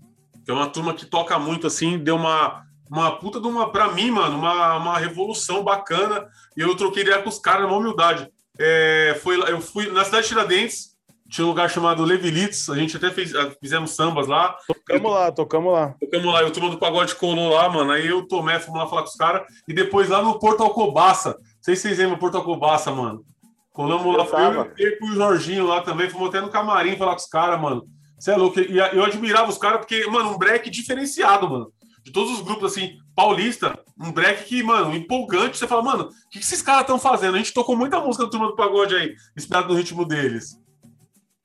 [0.45, 3.93] Que é uma turma que toca muito, assim, deu uma, uma puta de uma, pra
[3.93, 6.27] mim, mano, uma, uma revolução bacana.
[6.57, 8.29] E eu troquei ideia com os caras, na humildade.
[8.59, 10.92] É, foi, eu fui na cidade de Tiradentes,
[11.33, 14.55] tinha um lugar chamado Levilitz, a gente até fez, ah, fizemos sambas lá.
[14.67, 15.95] Tocamos lá, tocamos lá.
[15.99, 17.91] Tocamos lá, e o turma do pagode colou lá, mano.
[17.91, 19.43] Aí eu, Tomé, fomos lá falar com os caras.
[19.67, 21.31] E depois lá no Porto Alcobaça.
[21.31, 23.25] Não sei se vocês lembram Porto Alcobaça, mano.
[23.73, 24.41] Colamos lá, Eu foi
[24.77, 26.11] eu e o Jorginho lá também.
[26.11, 27.87] Fomos até no camarim falar com os caras, mano.
[28.19, 28.61] Você é louco.
[28.61, 31.73] E eu admirava os caras porque, mano, um break diferenciado, mano.
[32.05, 35.57] De todos os grupos, assim, paulista, um break que, mano, empolgante.
[35.57, 37.37] Você fala, mano, o que, que esses caras estão fazendo?
[37.37, 40.61] A gente tocou muita música do turma do pagode aí, inspirado no ritmo deles.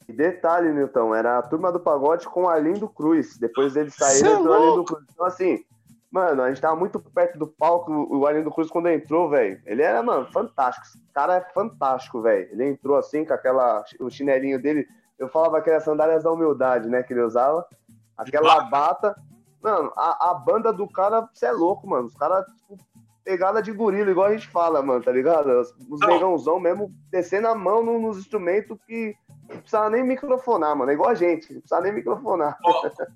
[0.07, 3.37] E detalhe, Nilton, era a turma do pagode com Arlindo Cruz.
[3.37, 4.95] Depois eles Cê é saíram Arlindo louco?
[4.95, 5.05] Cruz.
[5.11, 5.63] Então, assim,
[6.09, 7.91] mano, a gente tava muito perto do palco.
[8.09, 10.87] O Arlindo Cruz, quando entrou, velho, ele era, mano, fantástico.
[10.87, 12.47] Esse cara é fantástico, velho.
[12.51, 14.87] Ele entrou assim, com aquela, o chinelinho dele.
[15.19, 17.65] Eu falava que era sandálias da humildade, né, que ele usava.
[18.17, 19.15] Aquela bata.
[19.61, 22.05] Mano, a, a banda do cara, você é louco, mano.
[22.07, 22.77] Os caras, tipo,
[23.25, 25.49] pegada de gorila, igual a gente fala, mano, tá ligado?
[25.89, 29.13] Os, negãozão mesmo, descendo a mão no- nos instrumentos que
[29.67, 30.89] precisava nem microfonar, mano.
[30.89, 32.57] É igual a gente, não precisava nem microfonar.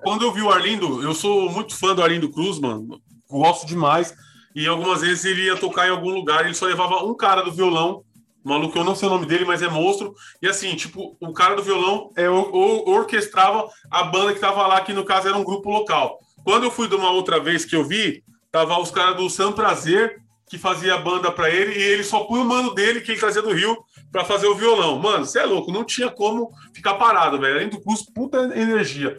[0.04, 3.02] Quando eu vi o Arlindo, eu sou muito fã do Arlindo Cruz, mano.
[3.30, 4.14] Gosto demais.
[4.54, 7.52] E algumas vezes ele ia tocar em algum lugar, ele só levava um cara do
[7.52, 8.04] violão.
[8.44, 10.14] Maluco, eu não sei o nome dele, mas é monstro.
[10.42, 14.66] E assim, tipo, o cara do violão é, o, o- orquestrava a banda que tava
[14.68, 16.20] lá, que no caso era um grupo local.
[16.44, 19.52] Quando eu fui de uma outra vez que eu vi, tava os caras do Sam
[19.54, 23.12] Prazer, que fazia a banda pra ele, e ele só punha o mano dele, que
[23.12, 23.78] ele trazia do Rio,
[24.12, 25.00] pra fazer o violão.
[25.00, 27.56] Mano, você é louco, não tinha como ficar parado, velho.
[27.56, 29.18] Além do Cruz, puta energia.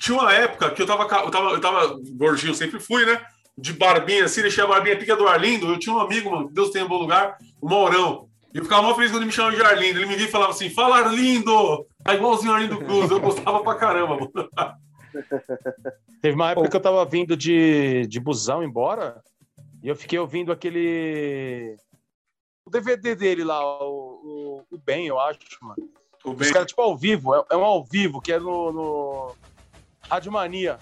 [0.00, 3.20] Tinha uma época que eu tava, eu tava, eu tava gordinho, sempre fui, né?
[3.56, 5.66] De barbinha assim, deixei a barbinha pica do Arlindo.
[5.66, 8.28] Eu tinha um amigo, mano, Deus tenha um bom lugar, o Maurão.
[8.54, 9.98] E eu ficava mó feliz quando me chamava de Arlindo.
[9.98, 11.86] Ele me via e falava assim: Fala Arlindo!
[12.04, 13.10] Tá igualzinho Arlindo Cruz.
[13.10, 14.32] Eu gostava pra caramba, mano.
[16.20, 19.22] Teve uma época que eu tava vindo de, de busão embora
[19.82, 21.76] e eu fiquei ouvindo aquele.
[22.64, 25.76] O DVD dele lá, o, o, o Ben, eu acho, mano.
[26.24, 26.52] O Os bem.
[26.52, 29.36] caras, tipo, ao vivo, é, é um ao vivo, que é no, no
[30.08, 30.78] Rádio Mania.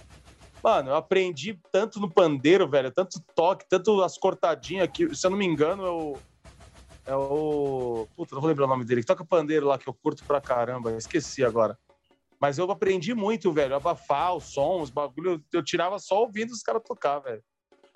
[0.63, 5.31] Mano, eu aprendi tanto no pandeiro, velho, tanto toque, tanto as cortadinhas que, se eu
[5.31, 6.17] não me engano, é o.
[7.07, 8.07] É o.
[8.15, 9.03] Puta, não vou lembrar o nome dele.
[9.03, 11.79] Toca pandeiro lá que eu curto pra caramba, esqueci agora.
[12.39, 13.75] Mas eu aprendi muito, velho.
[13.75, 15.43] Abafar o som, os bagulho.
[15.53, 17.43] Eu tirava só ouvindo os caras tocar, velho.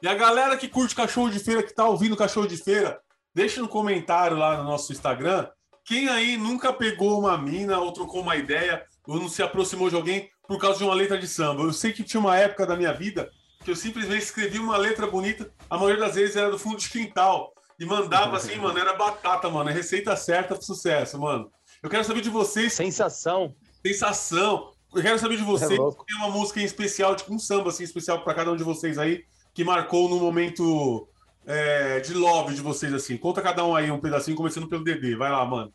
[0.03, 3.01] E a galera que curte cachorro de feira, que tá ouvindo cachorro de feira,
[3.35, 5.49] deixa no comentário lá no nosso Instagram.
[5.85, 9.97] Quem aí nunca pegou uma mina ou trocou uma ideia ou não se aproximou de
[9.97, 11.62] alguém por causa de uma letra de samba?
[11.62, 13.30] Eu sei que tinha uma época da minha vida
[13.64, 16.89] que eu simplesmente escrevia uma letra bonita, a maioria das vezes era do fundo de
[16.89, 17.53] quintal.
[17.80, 19.68] E mandava assim, mano, era batata, mano.
[19.68, 21.51] É receita certa pro sucesso, mano.
[21.82, 22.72] Eu quero saber de vocês.
[22.72, 23.55] Sensação.
[23.85, 24.70] Sensação.
[24.95, 25.72] Eu quero saber de vocês.
[25.72, 28.62] É tem uma música em especial, tipo um samba assim, especial para cada um de
[28.62, 31.09] vocês aí, que marcou no momento
[31.47, 33.17] é, de love de vocês, assim.
[33.17, 35.17] Conta cada um aí um pedacinho, começando pelo DD.
[35.17, 35.73] Vai lá, mano.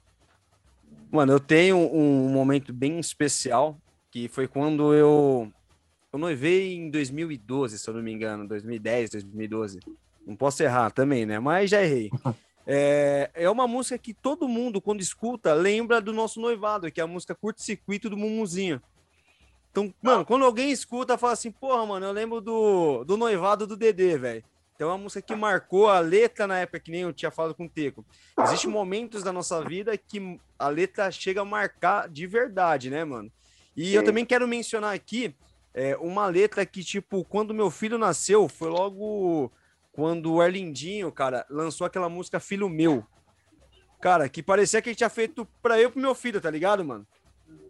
[1.11, 3.77] Mano, eu tenho um momento bem especial,
[4.11, 5.51] que foi quando eu,
[6.13, 9.79] eu noivei em 2012, se eu não me engano, 2010, 2012.
[10.25, 11.39] Não posso errar também, né?
[11.39, 12.09] Mas já errei.
[12.71, 17.03] É, é uma música que todo mundo, quando escuta, lembra do nosso noivado, que é
[17.03, 18.79] a música Curto Circuito do Mumuzinho.
[19.71, 23.75] Então, mano, quando alguém escuta, fala assim, porra, mano, eu lembro do, do noivado do
[23.75, 24.43] Dedê, velho.
[24.79, 27.53] Então é uma música que marcou a letra na época, que nem eu tinha falado
[27.53, 28.05] com o Teco.
[28.43, 33.29] Existem momentos da nossa vida que a letra chega a marcar de verdade, né, mano?
[33.75, 33.95] E Sim.
[33.95, 35.35] eu também quero mencionar aqui
[35.73, 39.51] é, uma letra que, tipo, quando meu filho nasceu, foi logo
[39.91, 43.05] quando o Arlindinho, cara, lançou aquela música Filho Meu.
[43.99, 46.85] Cara, que parecia que ele tinha feito pra eu e pro meu filho, tá ligado,
[46.85, 47.05] mano?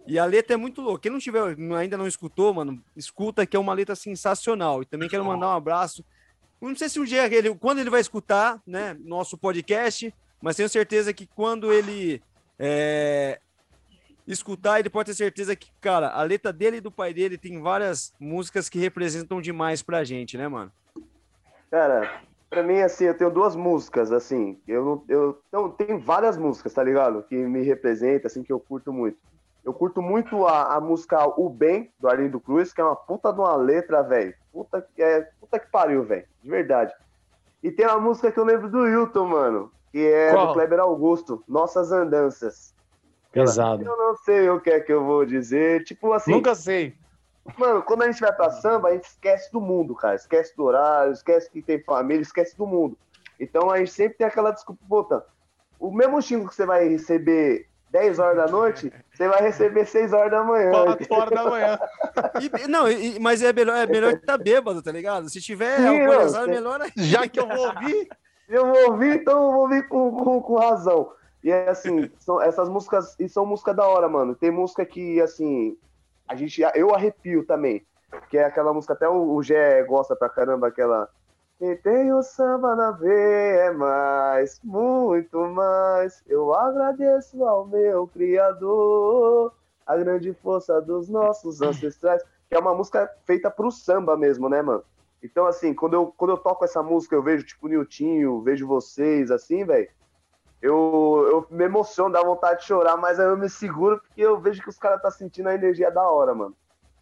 [0.05, 1.01] E a letra é muito louca.
[1.01, 1.41] Quem não tiver,
[1.75, 4.83] ainda não escutou, mano, escuta que é uma letra sensacional.
[4.83, 6.05] E também quero mandar um abraço
[6.67, 10.67] não sei se um dia ele, quando ele vai escutar, né, nosso podcast, mas tenho
[10.67, 12.21] certeza que quando ele
[12.57, 13.39] é,
[14.27, 17.61] escutar, ele pode ter certeza que, cara, a letra dele e do pai dele tem
[17.61, 20.71] várias músicas que representam demais pra gente, né, mano?
[21.71, 26.73] Cara, pra mim, assim, eu tenho duas músicas, assim, eu, eu não, tenho várias músicas,
[26.73, 27.23] tá ligado?
[27.23, 29.17] Que me representam, assim, que eu curto muito.
[29.69, 33.31] Eu curto muito a, a música O Bem, do Arlindo Cruz, que é uma puta
[33.31, 34.33] de uma letra, velho.
[34.51, 36.25] Puta, é, puta que pariu, velho.
[36.41, 36.91] De verdade.
[37.61, 39.71] E tem uma música que eu lembro do Hilton, mano.
[39.91, 40.47] Que é Qual?
[40.47, 42.73] do Kleber Augusto, Nossas Andanças.
[43.31, 43.83] Pesado.
[43.85, 45.83] Eu não sei o que é que eu vou dizer.
[45.83, 46.31] Tipo assim.
[46.31, 46.95] Nunca sei.
[47.55, 50.15] Mano, quando a gente vai pra samba, a gente esquece do mundo, cara.
[50.15, 52.97] Esquece do horário, esquece que tem família, esquece do mundo.
[53.39, 55.25] Então a gente sempre tem aquela desculpa voltando.
[55.79, 60.13] O mesmo xingo que você vai receber 10 horas da noite, você vai receber 6
[60.13, 60.71] horas da manhã.
[60.71, 61.79] 4 horas da manhã.
[62.39, 65.29] E, não, e, mas é melhor, é melhor que tá bêbado, tá ligado?
[65.29, 68.09] Se tiver Sim, alcoolizado, é melhor Já que eu vou ouvir.
[68.47, 71.11] Eu vou ouvir, então eu vou ouvir com, com, com razão.
[71.43, 74.35] E é assim, são, essas músicas, e são músicas da hora, mano.
[74.35, 75.77] Tem música que, assim,
[76.27, 77.85] a gente, eu arrepio também.
[78.29, 81.07] Que é aquela música, até o, o Gé gosta pra caramba, aquela
[81.59, 86.23] quem tem o samba na veia é mais, muito mais.
[86.25, 89.53] Eu agradeço ao meu Criador,
[89.85, 92.23] a grande força dos nossos ancestrais.
[92.47, 94.85] Que é uma música feita pro samba mesmo, né, mano?
[95.21, 99.29] Então, assim, quando eu, quando eu toco essa música, eu vejo, tipo, Niltinho, vejo vocês,
[99.29, 99.89] assim, velho.
[100.61, 104.39] Eu, eu me emociono, dá vontade de chorar, mas aí eu me seguro porque eu
[104.39, 106.55] vejo que os caras tá sentindo a energia da hora, mano.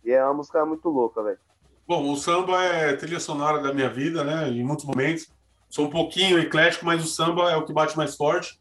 [0.03, 1.39] E é uma música muito louca, velho.
[1.87, 4.49] Bom, o samba é trilha sonora da minha vida, né?
[4.49, 5.27] Em muitos momentos.
[5.69, 8.59] Sou um pouquinho eclético, mas o samba é o que bate mais forte.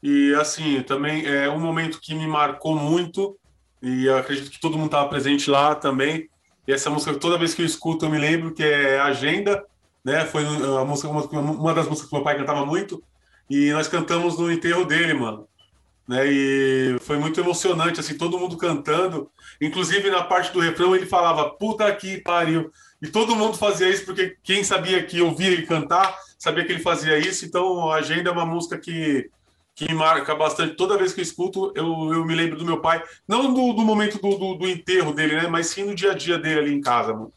[0.00, 3.36] E, assim, também é um momento que me marcou muito.
[3.82, 6.28] E acredito que todo mundo estava presente lá também.
[6.64, 9.64] E essa música, toda vez que eu escuto, eu me lembro que é Agenda,
[10.04, 10.24] né?
[10.24, 13.02] Foi a música, uma das músicas que meu pai cantava muito.
[13.48, 15.49] E nós cantamos no enterro dele, mano
[16.10, 16.26] né?
[16.26, 19.30] E foi muito emocionante, assim, todo mundo cantando.
[19.60, 22.72] Inclusive, na parte do refrão, ele falava, puta que pariu.
[23.00, 26.82] E todo mundo fazia isso, porque quem sabia que ouvia ele cantar, sabia que ele
[26.82, 27.46] fazia isso.
[27.46, 29.30] Então, a Agenda é uma música que,
[29.72, 30.74] que me marca bastante.
[30.74, 33.00] Toda vez que eu escuto, eu, eu me lembro do meu pai.
[33.28, 35.46] Não do, do momento do, do, do, enterro dele, né?
[35.46, 37.32] Mas sim no dia a dia dele ali em casa, mano.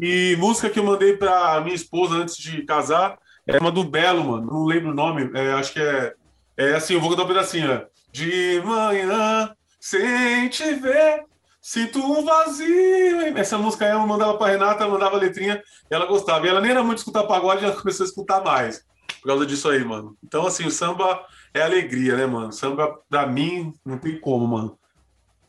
[0.00, 4.24] E música que eu mandei para minha esposa antes de casar é uma do Belo,
[4.24, 4.46] mano.
[4.46, 5.30] Não lembro o nome.
[5.34, 6.14] É, acho que é
[6.56, 7.72] é assim, eu vou cantar um pedacinho.
[7.72, 7.86] Ó.
[8.12, 11.24] De manhã, sem te ver,
[11.60, 13.36] sinto um vazio.
[13.36, 16.46] Essa música aí eu mandava pra Renata, mandava a letrinha, e ela gostava.
[16.46, 18.84] E ela nem era muito escutar pagode, ela começou a escutar mais.
[19.20, 20.16] Por causa disso aí, mano.
[20.22, 22.52] Então, assim, o samba é alegria, né, mano?
[22.52, 24.78] Samba, pra mim, não tem como, mano.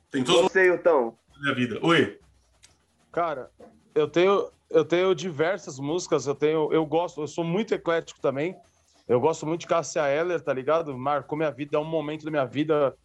[0.09, 1.17] Tem todos Você, então.
[1.41, 1.79] Minha vida.
[1.81, 2.17] Oi.
[3.11, 3.51] Cara,
[3.93, 8.55] eu tenho, eu tenho diversas músicas, eu tenho, eu gosto, eu sou muito eclético também.
[9.07, 10.97] Eu gosto muito de Cássia Eller, tá ligado?
[10.97, 12.95] Marcou minha vida, é um momento da minha vida,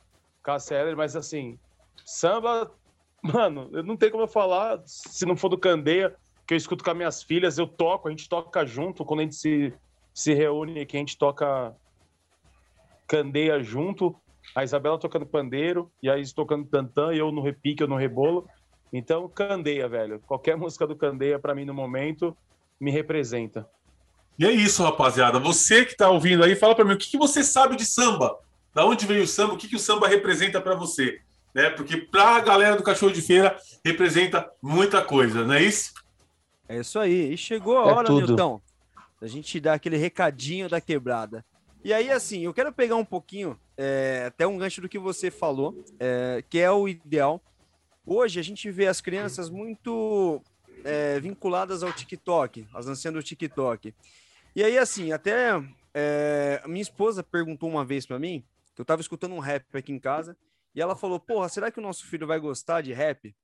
[0.43, 1.59] Cássia Eller, mas assim,
[2.05, 2.71] samba
[3.23, 6.15] mano, eu não tem como eu falar se não for do Candeia,
[6.47, 9.23] que eu escuto com as minhas filhas, eu toco, a gente toca junto, quando a
[9.25, 9.73] gente se,
[10.13, 11.75] se reúne aqui, a gente toca
[13.07, 14.17] Candeia junto,
[14.55, 17.97] a Isabela tocando pandeiro, e a Is tocando tantã, e eu no repique, eu no
[17.97, 18.49] rebolo.
[18.93, 20.21] Então, Candeia, velho.
[20.21, 22.37] Qualquer música do Candeia, para mim, no momento,
[22.81, 23.69] me representa.
[24.41, 25.38] E é isso, rapaziada.
[25.38, 28.38] Você que tá ouvindo aí, fala para mim, o que, que você sabe de samba?
[28.74, 29.53] Da onde veio o samba?
[29.53, 31.20] O que, que o samba representa para você?
[31.55, 31.68] Né?
[31.68, 35.93] Porque para a galera do Cachorro de Feira representa muita coisa, não é isso?
[36.66, 37.34] É isso aí.
[37.34, 38.28] E chegou a É hora, tudo.
[38.28, 38.62] Nilton,
[39.20, 41.45] da gente dar aquele recadinho da quebrada.
[41.84, 45.30] E aí, assim, eu quero pegar um pouquinho, é, até um gancho do que você
[45.30, 47.43] falou, é, que é o ideal.
[48.07, 50.41] Hoje a gente vê as crianças muito
[50.82, 53.95] é, vinculadas ao TikTok, as dancinhas do TikTok.
[54.55, 55.63] E aí, assim, até
[55.95, 58.45] é, minha esposa perguntou uma vez pra mim,
[58.75, 60.37] que eu tava escutando um rap aqui em casa,
[60.75, 63.35] e ela falou: Porra, será que o nosso filho vai gostar de rap?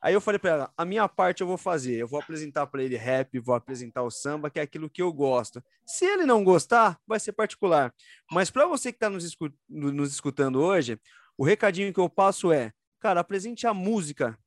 [0.00, 2.82] Aí eu falei pra ela: a minha parte eu vou fazer, eu vou apresentar pra
[2.82, 5.62] ele rap, vou apresentar o samba, que é aquilo que eu gosto.
[5.86, 7.94] Se ele não gostar, vai ser particular.
[8.30, 9.36] Mas pra você que tá nos,
[9.68, 10.98] nos escutando hoje,
[11.38, 14.38] o recadinho que eu passo é: cara, apresente a música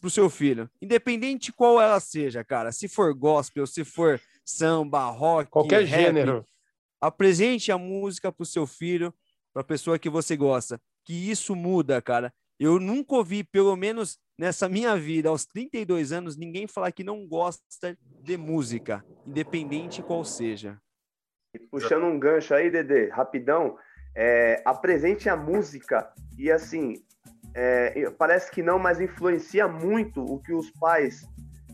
[0.00, 2.70] pro seu filho, independente qual ela seja, cara.
[2.70, 6.46] Se for gospel, se for samba, rock, Qualquer rap, gênero.
[7.00, 9.12] apresente a música pro seu filho,
[9.52, 10.80] pra pessoa que você gosta.
[11.04, 12.32] Que isso muda, cara.
[12.58, 17.26] Eu nunca ouvi, pelo menos nessa minha vida, aos 32 anos, ninguém falar que não
[17.26, 20.80] gosta de música, independente qual seja.
[21.54, 23.76] E puxando um gancho aí, Dedê, rapidão,
[24.14, 26.94] é, apresente a música e assim,
[27.54, 31.26] é, parece que não, mas influencia muito o que os pais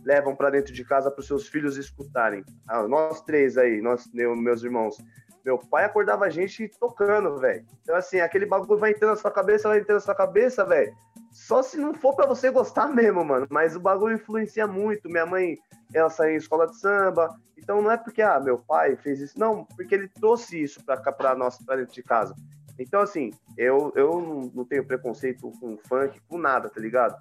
[0.05, 2.45] levam para dentro de casa para os seus filhos escutarem.
[2.69, 4.97] Ah, nós três aí, nós, eu, meus irmãos.
[5.45, 7.67] Meu pai acordava a gente tocando, velho.
[7.83, 10.95] Então, assim, aquele bagulho vai entrando na sua cabeça, vai entrando na sua cabeça, velho.
[11.31, 13.47] Só se não for para você gostar mesmo, mano.
[13.51, 15.11] Mas o bagulho influencia muito.
[15.11, 15.59] Minha mãe,
[15.93, 17.29] ela saiu em escola de samba.
[17.59, 19.39] Então não é porque, ah, meu pai fez isso.
[19.39, 22.35] Não, porque ele trouxe isso pra, pra nós, pra dentro de casa.
[22.79, 27.17] Então, assim, eu, eu não tenho preconceito com funk, com nada, tá ligado?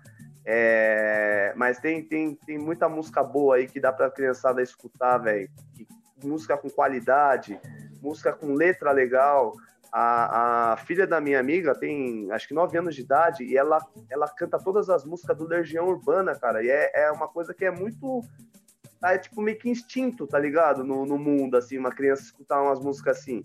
[0.45, 5.49] É, mas tem, tem, tem muita música boa aí que dá pra criançada escutar, velho.
[6.23, 7.59] Música com qualidade,
[8.01, 9.53] música com letra legal.
[9.91, 13.85] A, a filha da minha amiga tem acho que 9 anos de idade e ela,
[14.09, 16.63] ela canta todas as músicas do Legião Urbana, cara.
[16.63, 18.21] E é, é uma coisa que é muito.
[19.03, 20.83] É tipo meio que instinto, tá ligado?
[20.83, 23.43] No, no mundo, assim, uma criança escutar umas músicas assim.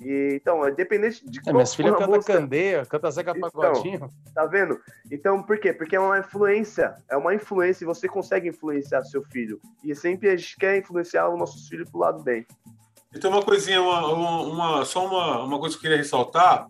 [0.00, 4.08] E, então, independente de É, qual minhas filhas cantam música, Candeia, canta Zeca Então, Pagodinho.
[4.34, 4.80] Tá vendo?
[5.10, 5.72] Então, por quê?
[5.72, 6.94] Porque é uma influência.
[7.08, 9.60] É uma influência e você consegue influenciar seu filho.
[9.84, 12.44] E sempre a gente quer influenciar os nossos filhos pro lado bem.
[13.14, 16.66] Então, uma coisinha, uma, uma- uma- só uma, uma coisa que eu queria ressaltar.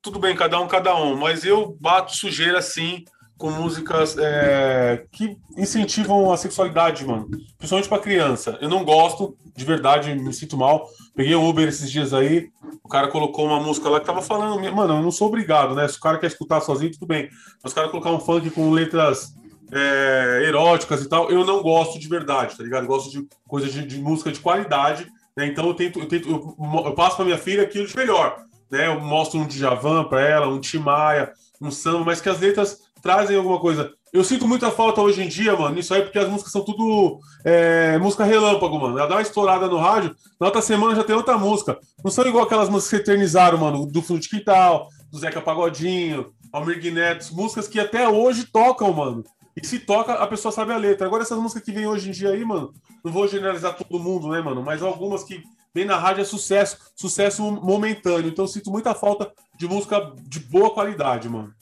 [0.00, 3.04] Tudo bem, cada um, cada um, mas eu bato sujeira assim
[3.38, 7.28] com músicas é, que incentivam a sexualidade, mano.
[7.58, 8.58] Principalmente pra criança.
[8.60, 10.88] Eu não gosto, de verdade, me sinto mal.
[11.14, 12.48] Peguei um Uber esses dias aí,
[12.82, 15.86] o cara colocou uma música lá que tava falando, mano, eu não sou obrigado, né?
[15.86, 17.28] Se o cara quer escutar sozinho, tudo bem.
[17.62, 19.34] Mas o cara colocar um funk com letras
[19.72, 22.84] é, eróticas e tal, eu não gosto de verdade, tá ligado?
[22.84, 25.06] Eu gosto de coisa de, de música de qualidade,
[25.36, 25.46] né?
[25.46, 28.38] Então eu tento, eu tento, eu, eu passo pra minha filha aquilo de melhor,
[28.70, 28.86] né?
[28.86, 32.85] Eu mostro um Djavan pra ela, um Tim Maia, um samba, mas que as letras
[33.02, 33.92] trazem alguma coisa.
[34.12, 37.18] Eu sinto muita falta hoje em dia, mano, nisso aí, porque as músicas são tudo
[37.44, 38.98] é, música relâmpago, mano.
[38.98, 41.78] Ela dá uma estourada no rádio, na outra semana já tem outra música.
[42.02, 46.92] Não são igual aquelas músicas que eternizaram, mano, do de Quintal, do Zeca Pagodinho, Almir
[46.92, 49.24] Neto, músicas que até hoje tocam, mano.
[49.56, 51.06] E se toca, a pessoa sabe a letra.
[51.06, 52.72] Agora, essas músicas que vêm hoje em dia aí, mano,
[53.02, 54.62] não vou generalizar todo mundo, né, mano?
[54.62, 55.42] Mas algumas que
[55.74, 58.28] vêm na rádio é sucesso, sucesso momentâneo.
[58.28, 61.52] Então, sinto muita falta de música de boa qualidade, mano.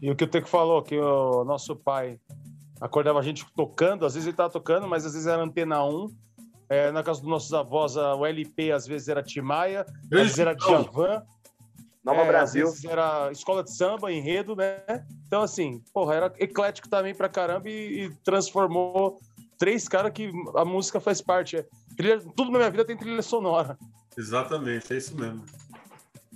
[0.00, 2.20] E o que o Teco falou, que o nosso pai
[2.80, 6.08] acordava a gente tocando, às vezes ele tava tocando, mas às vezes era Antena 1.
[6.70, 10.38] É, na casa dos nossos avós, a- o LP às vezes era Timaya, às vezes
[10.38, 11.22] era Djavan.
[12.04, 12.64] Nova é, Brasil.
[12.66, 14.80] Às vezes era escola de samba, enredo, né?
[15.26, 19.18] Então, assim, porra, era eclético também pra caramba e, e transformou
[19.58, 21.56] três caras que a música faz parte.
[21.56, 23.76] É, trilha- tudo na minha vida tem trilha sonora.
[24.16, 25.44] Exatamente, é isso mesmo.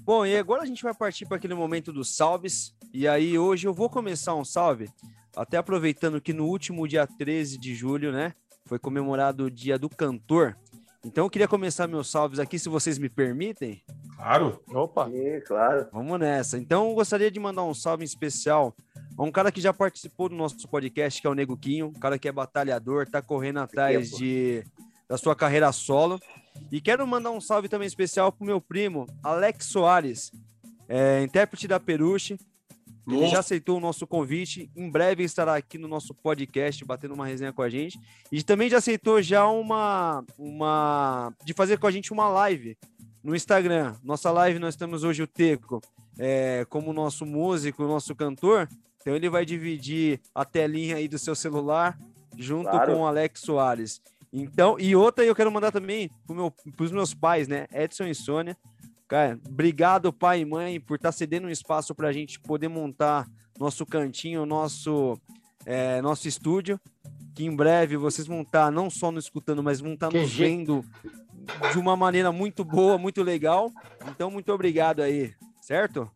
[0.04, 2.74] Bom, e agora a gente vai partir para aquele momento dos salves.
[2.92, 4.90] E aí, hoje eu vou começar um salve,
[5.36, 8.34] até aproveitando que no último dia 13 de julho, né,
[8.66, 10.56] foi comemorado o Dia do Cantor.
[11.04, 13.80] Então eu queria começar meus salves aqui, se vocês me permitem.
[14.16, 14.60] Claro.
[14.74, 15.08] Opa!
[15.08, 15.88] Sim, claro.
[15.92, 16.58] Vamos nessa.
[16.58, 18.74] Então eu gostaria de mandar um salve em especial
[19.16, 21.92] a um cara que já participou do nosso podcast, que é o Nego Quinho, um
[21.92, 24.64] cara que é batalhador, tá correndo atrás de
[25.08, 26.20] da sua carreira solo.
[26.70, 30.32] E quero mandar um salve também especial pro meu primo, Alex Soares,
[30.88, 32.38] é, intérprete da Peruche,
[33.06, 34.70] Ele já aceitou o nosso convite.
[34.76, 37.98] Em breve estará aqui no nosso podcast, batendo uma resenha com a gente.
[38.30, 42.76] E também já aceitou já uma, uma de fazer com a gente uma live
[43.22, 43.96] no Instagram.
[44.04, 45.80] Nossa live, nós temos hoje o Teco
[46.18, 48.68] é, como nosso músico, nosso cantor.
[49.00, 51.98] Então ele vai dividir a telinha aí do seu celular
[52.38, 52.92] junto claro.
[52.92, 54.00] com o Alex Soares.
[54.32, 57.66] Então, e outra eu quero mandar também para meu, os meus pais, né?
[57.70, 58.56] Edson e Sônia.
[59.06, 62.68] Cara, obrigado, pai e mãe, por estar tá cedendo um espaço para a gente poder
[62.68, 63.26] montar
[63.58, 65.20] nosso cantinho, nosso,
[65.66, 66.80] é, nosso estúdio.
[67.34, 70.18] Que em breve vocês vão estar tá não só nos escutando, mas vão estar tá
[70.18, 70.82] nos vendo
[71.70, 73.70] de uma maneira muito boa, muito legal.
[74.08, 76.10] Então, muito obrigado aí, certo?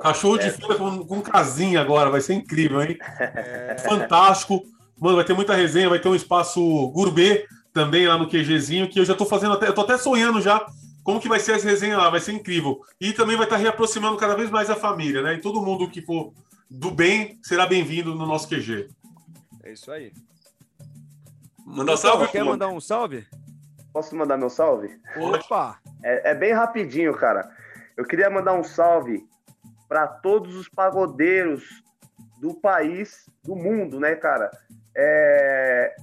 [0.00, 2.98] Cachorro de feira com, com casinha agora, vai ser incrível, hein?
[3.00, 3.76] É...
[3.88, 4.64] Fantástico.
[4.98, 6.60] Mano, vai ter muita resenha, vai ter um espaço
[6.90, 10.40] gourmet também lá no QGzinho, que eu já tô fazendo até, eu tô até sonhando
[10.40, 10.64] já
[11.02, 12.80] como que vai ser essa resenha lá, vai ser incrível.
[13.00, 15.34] E também vai estar reaproximando cada vez mais a família, né?
[15.34, 16.32] E todo mundo que for
[16.68, 18.88] do bem será bem-vindo no nosso QG.
[19.64, 20.12] É isso aí.
[21.64, 23.26] Manda um salve, Quer mandar um salve?
[23.92, 25.00] Posso mandar meu salve?
[25.16, 25.78] Opa!
[26.02, 27.48] É, é bem rapidinho, cara.
[27.96, 29.24] Eu queria mandar um salve
[29.88, 31.82] para todos os pagodeiros
[32.40, 34.50] do país, do mundo, né, cara?
[34.96, 35.94] É,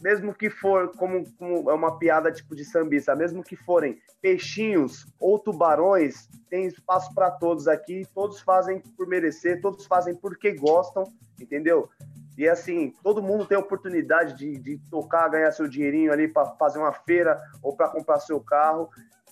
[0.00, 5.06] mesmo que for como, como, é uma piada tipo de sambista, mesmo que forem peixinhos
[5.18, 11.04] ou tubarões, tem espaço para todos aqui, todos fazem por merecer, todos fazem porque gostam,
[11.40, 11.88] entendeu?
[12.36, 16.78] E assim, todo mundo tem oportunidade de, de tocar, ganhar seu dinheirinho ali para fazer
[16.78, 18.88] uma feira ou para comprar seu carro.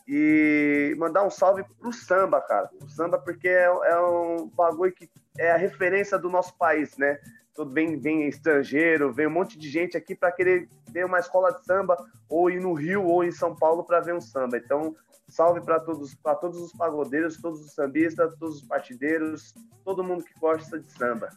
[0.09, 2.71] E mandar um salve pro samba, cara.
[2.81, 7.19] O samba, porque é, é um bagulho que é a referência do nosso país, né?
[7.57, 11.51] Todo vem, vem estrangeiro, vem um monte de gente aqui para querer ver uma escola
[11.53, 11.97] de samba,
[12.29, 14.59] ou ir no Rio ou em São Paulo para ver um samba.
[14.59, 14.95] Então,
[15.29, 19.55] salve para todos, para todos os pagodeiros, todos os sambistas, todos os partideiros,
[19.85, 21.31] todo mundo que gosta de samba.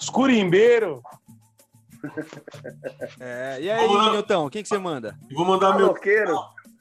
[0.00, 1.02] Os curimbeiros.
[3.18, 5.18] É, e aí, Nilton, o que, que você manda?
[5.32, 5.92] vou mandar meu.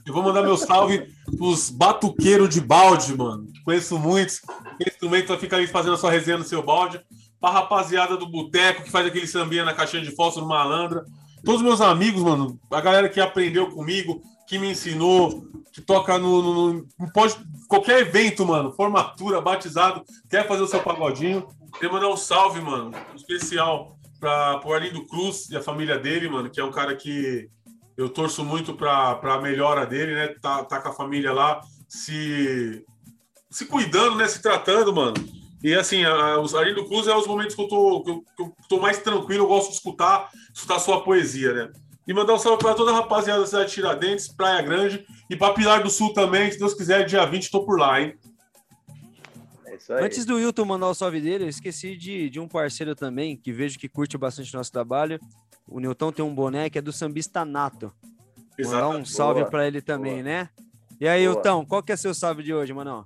[0.07, 1.05] Eu vou mandar meu salve
[1.37, 3.45] pros batuqueiros de balde, mano.
[3.65, 4.41] Conheço muitos.
[4.79, 7.01] Esse instrumento vai ficar ali fazendo a sua resenha no seu balde.
[7.41, 11.03] Pra rapaziada do boteco que faz aquele sambinha na caixinha de fósforo malandra.
[11.43, 12.57] Todos meus amigos, mano.
[12.71, 15.43] A galera que aprendeu comigo, que me ensinou,
[15.73, 17.35] que toca no, no, no pode,
[17.67, 18.71] qualquer evento, mano.
[18.71, 21.45] Formatura, batizado, quer fazer o seu pagodinho.
[21.73, 26.49] Queria mandar um salve, mano, especial para o Arlindo Cruz e a família dele, mano,
[26.49, 27.49] que é um cara que
[27.97, 30.27] eu torço muito para a melhora dele, né?
[30.39, 32.85] Tá, tá com a família lá se,
[33.49, 34.27] se cuidando, né?
[34.27, 35.15] Se tratando, mano.
[35.63, 38.43] E assim, a, os Arlindo Cruz é os momentos que eu, tô, que eu, que
[38.43, 41.71] eu tô mais tranquilo, eu gosto de escutar, escutar sua poesia, né?
[42.07, 45.35] E mandar um salve para toda a rapaziada da cidade de Tiradentes, Praia Grande e
[45.35, 48.15] para Pilar do Sul também, se Deus quiser, dia 20 tô por lá, hein?
[49.89, 53.35] É Antes do Wilton mandar o salve dele, eu esqueci de, de um parceiro também,
[53.35, 55.19] que vejo que curte bastante o nosso trabalho,
[55.67, 57.91] o Newton tem um boné que é do sambista nato.
[58.57, 60.23] Mandar um salve para ele também, Boa.
[60.23, 60.49] né?
[60.99, 63.05] E aí, Newton, qual que é seu salve de hoje, mano?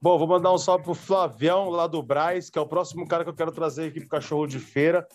[0.00, 3.24] Bom, vou mandar um salve pro Flavião, lá do Braz, que é o próximo cara
[3.24, 5.06] que eu quero trazer aqui pro Cachorro de Feira.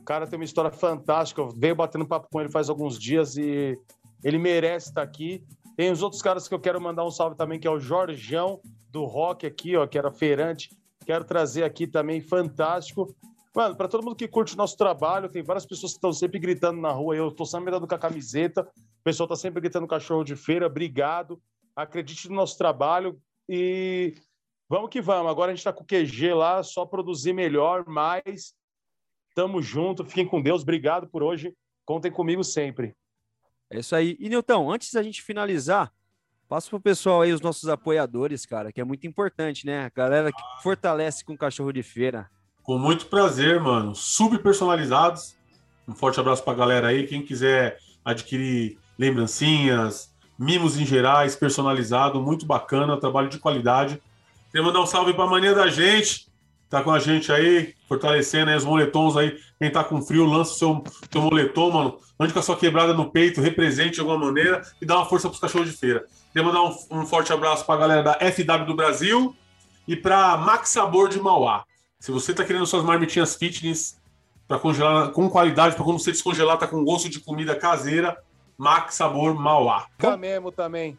[0.00, 1.40] O cara tem uma história fantástica.
[1.40, 3.78] Eu venho batendo papo com ele faz alguns dias e
[4.22, 5.42] ele merece estar aqui.
[5.76, 8.60] Tem os outros caras que eu quero mandar um salve também, que é o Jorgeão,
[8.90, 10.70] do rock aqui, ó, que era feirante.
[11.06, 13.14] Quero trazer aqui também, fantástico.
[13.54, 16.40] Mano, para todo mundo que curte o nosso trabalho, tem várias pessoas que estão sempre
[16.40, 17.14] gritando na rua.
[17.14, 20.66] Eu tô sempre andando com a camiseta, o pessoal tá sempre gritando cachorro de feira.
[20.66, 21.40] Obrigado.
[21.76, 24.14] Acredite no nosso trabalho e
[24.68, 25.30] vamos que vamos.
[25.30, 28.54] Agora a gente tá com o QG lá, só produzir melhor, mais.
[29.36, 30.62] Tamo junto, fiquem com Deus.
[30.62, 31.54] Obrigado por hoje.
[31.84, 32.96] Contem comigo sempre.
[33.70, 34.16] É isso aí.
[34.18, 35.92] E, Nilton, antes da gente finalizar,
[36.48, 39.84] passa pro pessoal aí os nossos apoiadores, cara, que é muito importante, né?
[39.84, 42.28] A galera que fortalece com o cachorro de feira.
[42.64, 43.94] Com muito prazer, mano.
[43.94, 45.36] Subpersonalizados.
[45.86, 47.06] Um forte abraço pra galera aí.
[47.06, 54.02] Quem quiser adquirir lembrancinhas, mimos em gerais, personalizado, muito bacana, trabalho de qualidade.
[54.50, 56.26] Queria mandar um salve pra mania da gente.
[56.70, 59.38] Tá com a gente aí, fortalecendo aí os moletons aí.
[59.58, 61.98] Quem tá com frio, lança o seu, seu moletom, mano.
[62.18, 65.28] Ande com a sua quebrada no peito, represente de alguma maneira e dá uma força
[65.28, 66.06] pros cachorros de feira.
[66.32, 69.36] Queria mandar um, um forte abraço pra galera da FW do Brasil
[69.86, 71.64] e pra Max Sabor de Mauá.
[72.04, 73.98] Se você está querendo suas marmitinhas fitness
[74.46, 78.14] para congelar com qualidade, para quando você descongelar, tá com gosto de comida caseira,
[78.58, 79.86] Max Sabor Mauá.
[79.92, 80.98] Zica mesmo também.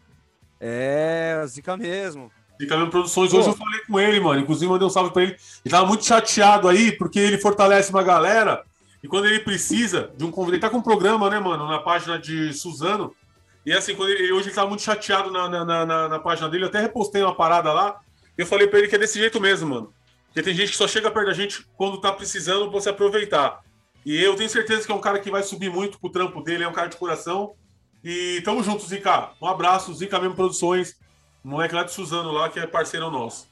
[0.59, 2.31] É, Zica mesmo.
[2.59, 3.31] Zica mesmo Produções.
[3.31, 3.51] Hoje Pô.
[3.51, 4.39] eu falei com ele, mano.
[4.39, 5.37] Inclusive, mandei um salve para ele.
[5.63, 8.63] Ele tava muito chateado aí, porque ele fortalece uma galera.
[9.03, 11.77] E quando ele precisa de um convidado, ele tá com um programa, né, mano, na
[11.77, 13.15] página de Suzano.
[13.63, 16.63] E assim, quando ele, hoje ele tá muito chateado na, na, na, na página dele,
[16.63, 17.99] eu até repostei uma parada lá.
[18.35, 19.93] E eu falei pra ele que é desse jeito mesmo, mano.
[20.35, 23.63] Porque tem gente que só chega perto da gente quando tá precisando pra você aproveitar.
[24.05, 26.65] E eu tenho certeza que é um cara que vai subir muito pro trampo dele,
[26.65, 27.55] é um cara de coração.
[28.03, 29.31] E tamo junto, Zica.
[29.41, 30.99] Um abraço, Zica mesmo Produções,
[31.41, 33.47] moleque lá de Suzano lá, que é parceiro nosso.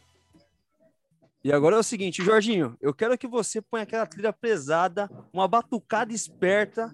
[1.42, 5.48] E agora é o seguinte, Jorginho, eu quero que você ponha aquela trilha pesada, uma
[5.48, 6.94] batucada esperta,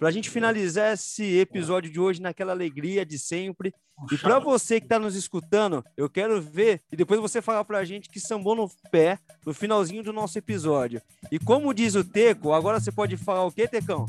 [0.00, 3.74] para a gente finalizar esse episódio de hoje naquela alegria de sempre.
[4.10, 7.76] E para você que está nos escutando, eu quero ver e depois você falar para
[7.76, 11.02] a gente que sambou no pé no finalzinho do nosso episódio.
[11.30, 14.06] E como diz o Teco, agora você pode falar o quê, Tecão?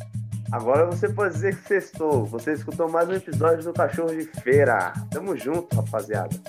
[0.50, 2.26] Agora você pode dizer que sextou.
[2.28, 4.94] Você escutou mais um episódio do Cachorro de Feira.
[5.12, 6.40] Tamo junto, rapaziada.